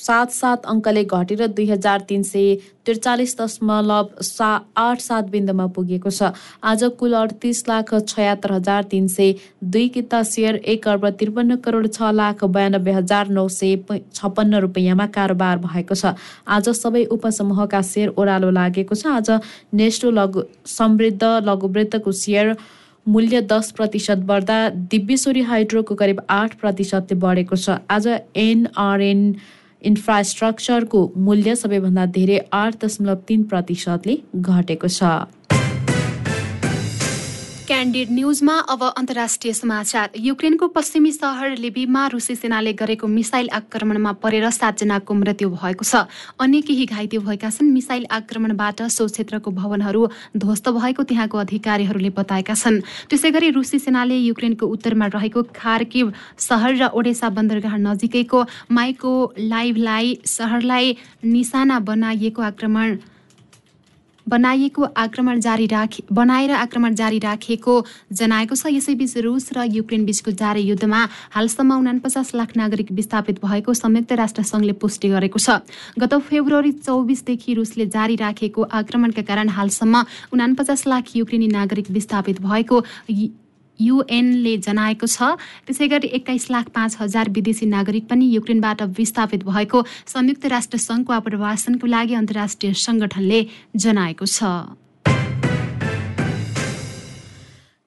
सात 0.04 0.32
सात 0.32 0.66
अङ्कले 0.68 1.04
घटेर 1.06 1.46
दुई 1.48 1.66
हजार 1.66 2.00
तिन 2.08 2.22
सय 2.24 2.54
त्रिचालिस 2.84 3.34
दशमलव 3.36 4.08
सा 4.22 4.48
आठ 4.76 5.00
सात 5.00 5.30
बिन्दुमा 5.30 5.66
पुगेको 5.76 6.10
छ। 6.10 6.28
आज 6.64 6.84
कुल 6.98 7.14
अडतिस 7.14 7.62
लाख 7.68 7.94
छयात्तर 8.04 8.52
हजार 8.52 8.82
तिन 8.90 9.06
सय 9.08 9.32
दुई 9.72 9.88
किता 9.94 10.22
सेयर 10.24 10.56
एक 10.74 10.88
अर्ब 10.88 11.08
त्रिपन्न 11.16 11.56
करोड 11.64 11.88
छ 11.88 12.12
लाख 12.14 12.44
बयानब्बे 12.56 12.92
हजार 12.92 13.32
नौ 13.38 13.46
सय 13.56 13.76
छप्पन्न 13.90 14.60
रुपियाँमा 14.66 15.06
कारोबार 15.16 15.64
भएको 15.64 15.94
छ। 15.94 16.14
आज 16.50 16.68
सबै 16.74 17.04
उपसमूहका 17.16 17.82
सेयर 17.84 18.14
ओह्रालो 18.14 18.50
लागेको 18.52 18.94
छ। 18.94 19.06
आज 19.14 19.30
नेस्टो 19.74 20.10
लघु 20.12 20.46
समृद्ध 20.68 21.34
लघुवृत्तको 21.48 22.12
सेयर 22.20 22.56
मूल्य 23.06 23.40
दस 23.48 23.70
प्रतिशत 23.76 24.18
बढ्दा 24.28 24.60
दिव्यश्वरी 24.92 25.40
हाइड्रोको 25.48 25.94
करिब 25.96 26.20
आठ 26.30 26.54
प्रतिशतले 26.60 27.20
बढेको 27.20 27.56
छ। 27.56 27.82
आज 27.90 28.06
एनआरएन 28.44 29.28
इन्फ्रास्ट्रक्चरको 29.90 31.00
मूल्य 31.26 31.54
सबैभन्दा 31.56 32.04
धेरै 32.16 32.38
आठ 32.52 32.84
दशमलव 32.84 33.18
तिन 33.28 33.42
प्रतिशतले 33.50 34.14
घटेको 34.36 34.88
छ। 34.88 35.10
क्यान्डिड 37.66 38.08
न्युजमा 38.12 38.54
अब 38.68 38.82
अन्तर्राष्ट्रिय 38.86 39.52
समाचार। 39.52 40.10
युक्रेनको 40.20 40.66
पश्चिमी 40.68 41.12
सहर 41.12 41.56
लिबीमा 41.56 42.06
रुसी 42.12 42.34
सेनाले 42.36 42.72
गरेको 42.76 43.06
मिसाइल 43.08 43.48
आक्रमणमा 43.48 44.12
परेर 44.20 44.50
सातजनाको 44.50 45.14
मृत्यु 45.14 45.48
भएको 45.48 45.84
छ। 45.84 46.04
अन्य 46.36 46.60
केही 46.60 46.84
घाइते 46.84 47.18
भएका 47.24 47.50
छन्। 47.50 47.72
मिसाइल 47.72 48.04
आक्रमणबाट 48.12 48.82
सो 48.92 49.06
क्षेत्रको 49.08 49.50
भवनहरू 49.50 50.08
ध्वस्त 50.36 50.68
भएको 50.76 51.02
त्यहाँको 51.08 51.38
अधिकारीहरूले 51.38 52.10
बताएका 52.12 52.54
छन्। 52.54 52.80
त्यसै 53.08 53.30
गरी 53.32 53.50
रुसी 53.56 53.78
सेनाले 53.80 54.20
युक्रेनको 54.28 54.66
उत्तरमा 54.68 55.06
रहेको 55.16 55.42
खार्किव 55.56 56.12
सहर 56.36 56.76
र 56.76 56.92
ओडेसा 56.92 57.32
बन्दरगाह 57.32 57.76
नजिकैको 57.80 58.44
माइको 58.76 59.12
लाइभलाई 59.40 60.18
सहरलाई 60.36 60.96
निशाना 61.24 61.80
बनाइएको 61.80 62.42
आक्रमण 62.44 63.13
बनाइएको 64.26 64.82
आक्रमण 64.96 65.40
जारी 65.40 65.66
राखे 65.66 66.02
बनाएर 66.12 66.50
आक्रमण 66.52 66.94
जारी 66.94 67.18
राखेको 67.18 67.74
जनाएको 68.12 68.54
छ। 68.54 68.66
यसैबीच 68.70 69.16
रुस 69.18 69.50
र 69.52 69.64
युक्रेन 69.68 70.04
बीचको 70.04 70.30
जारी 70.32 70.62
युद्धमा 70.62 71.00
हालसम्म 71.30 71.78
उनापचास 71.78 72.34
लाख 72.34 72.56
नागरिक 72.56 72.92
विस्थापित 72.92 73.44
भएको 73.44 73.74
संयुक्त 73.74 74.12
राष्ट्र 74.14 74.42
सङ्घले 74.44 74.72
पुष्टि 74.80 75.08
गरेको 75.08 75.38
छ। 75.38 75.60
गत 75.98 76.14
फेब्रुअरी 76.24 76.72
चौबिसदेखि 76.80 77.54
रुसले 77.54 77.86
जारी 77.86 78.16
राखेको 78.16 78.62
आक्रमणका 78.72 79.22
कारण 79.22 79.48
हालसम्म 79.50 80.04
उनापचास 80.32 80.86
लाख 80.86 81.16
युक्रेनी 81.16 81.48
नागरिक 81.48 81.90
विस्थापित 81.90 82.40
भएको 82.40 82.80
युएनले 83.80 84.56
जनाएको 84.58 85.06
छ। 85.06 85.34
त्यसै 85.66 85.88
गरी 85.88 86.08
एक्काइस 86.18 86.50
लाख 86.50 86.68
पाँच 86.70 86.96
हजार 87.00 87.30
विदेशी 87.30 87.66
नागरिक 87.66 88.08
पनि 88.08 88.24
युक्रेनबाट 88.34 88.82
विस्थापित 88.98 89.44
भएको 89.44 89.84
संयुक्त 90.06 90.46
राष्ट्र 90.46 90.78
सङ्घको 90.78 91.12
आप्रवासनको 91.12 91.86
लागि 91.86 92.14
अन्तर्राष्ट्रिय 92.14 92.72
सङ्गठनले 92.72 93.40
जनाएको 93.76 94.26
छ। 94.26 94.44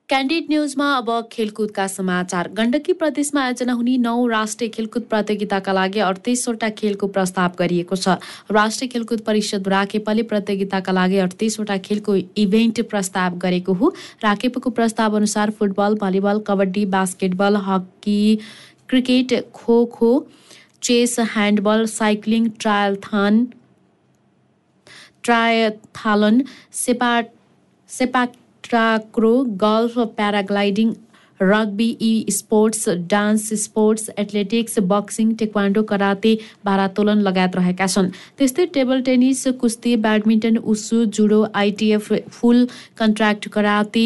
क्यान्डिड 0.09 0.45
न्युजमा 0.49 0.85
अब 0.97 1.09
खेलकुदका 1.31 1.85
समाचार। 1.87 2.47
गण्डकी 2.57 2.93
प्रदेशमा 2.93 3.41
आयोजना 3.43 3.73
हुने 3.73 3.95
नौ 3.97 4.27
राष्ट्रिय 4.27 4.69
खेलकुद 4.75 5.03
प्रतियोगिताका 5.09 5.73
लागि 5.73 5.99
अडतिसवटा 5.99 6.69
खेलको 6.77 7.07
प्रस्ताव 7.17 7.57
गरिएको 7.59 7.95
छ। 7.95 8.15
राष्ट्रिय 8.51 8.89
खेलकुद 8.93 9.21
परिषद 9.27 9.67
राखेपाले 9.67 10.23
प्रतियोगिताका 10.29 10.91
लागि 10.91 11.17
अडतिसवटा 11.25 11.77
खेलको 11.89 12.15
इभेन्ट 12.39 12.81
प्रस्ताव 12.87 13.37
गरेको 13.37 13.73
हो। 13.73 13.91
राखेपको 14.23 14.69
प्रस्ताव 14.79 15.15
अनुसार 15.17 15.51
football 15.59 15.99
volleyball 15.99 16.39
kabaddi 16.47 16.85
basketball 16.95 17.61
hockey 17.67 18.19
cricket 18.89 19.37
kho 19.53 19.83
kho 19.91 20.15
chess 20.83 21.19
handball 21.35 21.85
cycling 21.91 22.49
triathlon 22.63 23.45
triathlon 25.23 26.43
sepak 26.79 27.13
सेपा 27.89 28.27
takraw 28.69 29.33
golf 29.61 29.99
paragliding 30.17 30.93
rugby 31.39 31.85
e 32.01 32.31
sports 32.31 32.89
dance 33.09 33.49
sports 33.63 34.09
athletics 34.19 34.79
boxing 34.91 35.33
taekwondo 35.41 35.83
karate 35.91 36.31
भारातोलन 36.65 37.21
लगायत 37.27 37.55
रहेका 37.55 37.87
छन्। 37.87 38.09
त्यस्तै 38.37 38.65
टेबल 38.77 39.01
टेनिस 39.09 39.47
कुस्ती 39.61 39.95
badminton 40.05 40.57
wushu 40.73 41.03
judo 41.17 41.39
ITF 41.61 42.11
full 42.39 42.67
contract 42.97 43.47
karate 43.57 44.05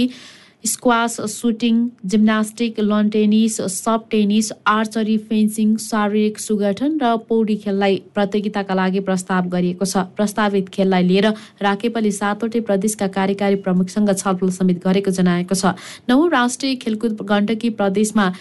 squash 0.64 1.16
shooting 1.32 1.78
gymnastic 2.06 2.80
lawn 2.80 3.10
tennis 3.10 3.56
soft 3.74 4.04
tennis 4.12 4.52
archery 4.68 5.18
fencing 5.30 5.76
शारीरिक 5.84 6.40
सुगठन 6.40 7.00
र 7.02 7.16
पौडी 7.30 7.56
खेललाई 7.64 7.96
प्रतियोगिताका 8.14 8.74
लागि 8.76 9.00
प्रस्ताव 9.08 9.48
गरिएको 9.50 9.86
छ। 9.86 10.06
प्रस्तावित 10.16 10.70
खेललाई 10.70 11.04
लिएर 11.04 11.28
राकेपले 11.62 12.12
सातवटै 12.12 12.62
प्रदेशका 12.70 13.08
कार्यकारी 13.18 13.56
प्रमुखसँग 13.66 14.14
छलफल 14.14 14.50
समेत 14.54 14.86
गरेको 14.86 15.12
जनाएको 15.12 15.56
छ। 15.56 15.74
नौ 16.10 16.28
राष्ट्रिय 16.30 16.76
खेलकुद 16.78 17.22
गण्डकी 17.26 17.70
प्रदेशमा 17.82 18.32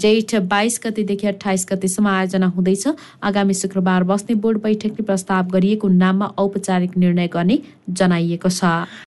जेठ 0.00 0.34
बाइस 0.48 0.80
गतेदेखि 0.84 1.26
अठाइस 1.26 1.66
गतेसम्म 1.68 2.08
आयोजना 2.08 2.46
हुँदैछ। 2.56 2.96
आगामी 3.24 3.54
शुक्रबार 3.54 4.04
बस्ने 4.04 4.34
बोर्ड 4.40 4.58
बैठकले 4.62 5.04
प्रस्ताव 5.04 5.52
गरिएको 5.52 5.88
नाममा 5.88 6.26
औपचारिक 6.38 6.96
निर्णय 6.96 7.28
गर्ने 7.28 7.58
जनाइएको 7.90 8.48
छ। 8.48 8.88